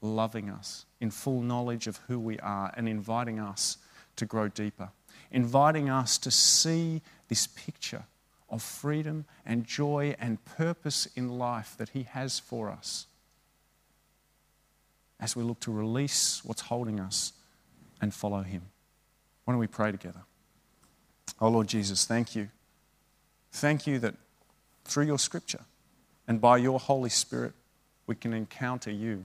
loving 0.00 0.48
us, 0.48 0.86
in 1.00 1.10
full 1.10 1.42
knowledge 1.42 1.86
of 1.86 1.98
who 2.08 2.18
we 2.18 2.38
are, 2.38 2.72
and 2.76 2.88
inviting 2.88 3.38
us 3.38 3.78
to 4.16 4.26
grow 4.26 4.48
deeper, 4.48 4.90
inviting 5.30 5.88
us 5.88 6.18
to 6.18 6.30
see 6.30 7.02
this 7.28 7.46
picture 7.46 8.04
of 8.50 8.62
freedom 8.62 9.26
and 9.44 9.66
joy 9.66 10.14
and 10.18 10.42
purpose 10.44 11.06
in 11.14 11.38
life 11.38 11.74
that 11.78 11.90
he 11.90 12.04
has 12.04 12.38
for 12.38 12.70
us 12.70 13.06
as 15.20 15.34
we 15.34 15.42
look 15.42 15.60
to 15.60 15.72
release 15.72 16.42
what's 16.44 16.62
holding 16.62 17.00
us 17.00 17.32
and 18.00 18.14
follow 18.14 18.42
him. 18.42 18.62
Why 19.48 19.52
don't 19.52 19.60
we 19.60 19.66
pray 19.66 19.90
together? 19.90 20.20
Oh 21.40 21.48
Lord 21.48 21.68
Jesus, 21.68 22.04
thank 22.04 22.36
you. 22.36 22.50
Thank 23.50 23.86
you 23.86 23.98
that 24.00 24.14
through 24.84 25.06
your 25.06 25.18
scripture 25.18 25.62
and 26.26 26.38
by 26.38 26.58
your 26.58 26.78
Holy 26.78 27.08
Spirit, 27.08 27.54
we 28.06 28.14
can 28.14 28.34
encounter 28.34 28.90
you. 28.90 29.24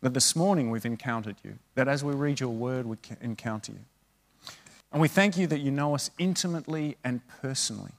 That 0.00 0.12
this 0.12 0.34
morning 0.34 0.72
we've 0.72 0.84
encountered 0.84 1.36
you. 1.44 1.60
That 1.76 1.86
as 1.86 2.02
we 2.02 2.14
read 2.14 2.40
your 2.40 2.50
word, 2.50 2.84
we 2.84 2.96
can 2.96 3.16
encounter 3.20 3.70
you. 3.70 3.78
And 4.90 5.00
we 5.00 5.06
thank 5.06 5.38
you 5.38 5.46
that 5.46 5.60
you 5.60 5.70
know 5.70 5.94
us 5.94 6.10
intimately 6.18 6.96
and 7.04 7.20
personally. 7.40 7.92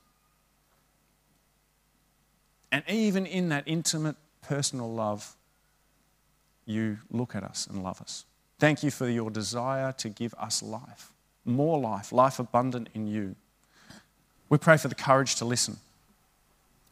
And 2.69 2.84
even 2.89 3.25
in 3.25 3.47
that 3.47 3.63
intimate, 3.65 4.17
personal 4.41 4.93
love, 4.93 5.38
you 6.65 6.97
look 7.10 7.34
at 7.34 7.45
us 7.45 7.65
and 7.65 7.82
love 7.82 8.01
us. 8.01 8.25
Thank 8.62 8.84
you 8.84 8.91
for 8.91 9.10
your 9.10 9.32
desire 9.32 9.91
to 9.93 10.08
give 10.08 10.36
us 10.36 10.62
life, 10.62 11.12
more 11.45 11.80
life, 11.80 12.12
life 12.12 12.38
abundant 12.38 12.89
in 12.93 13.08
you. 13.08 13.36
We 14.50 14.60
pray 14.60 14.78
for 14.78 14.88
the 14.88 14.93
courage 14.93 15.34
to 15.38 15.45
listen, 15.45 15.78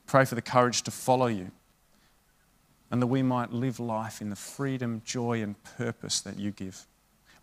pray 0.08 0.26
for 0.26 0.34
the 0.34 0.42
courage 0.42 0.82
to 0.82 0.90
follow 0.90 1.28
you, 1.28 1.52
and 2.90 3.00
that 3.00 3.06
we 3.06 3.22
might 3.22 3.54
live 3.54 3.80
life 3.80 4.20
in 4.20 4.32
the 4.32 4.36
freedom, 4.36 5.04
joy, 5.06 5.44
and 5.44 5.64
purpose 5.78 6.22
that 6.22 6.40
you 6.40 6.50
give. 6.50 6.88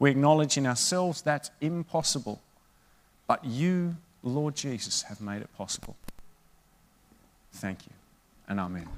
We 0.00 0.10
acknowledge 0.10 0.58
in 0.58 0.66
ourselves 0.66 1.22
that's 1.22 1.52
impossible, 1.60 2.42
but 3.28 3.44
you, 3.44 3.94
Lord 4.24 4.56
Jesus, 4.56 5.02
have 5.02 5.20
made 5.20 5.40
it 5.40 5.56
possible. 5.56 5.94
Thank 7.52 7.86
you, 7.86 7.92
and 8.48 8.58
Amen. 8.58 8.88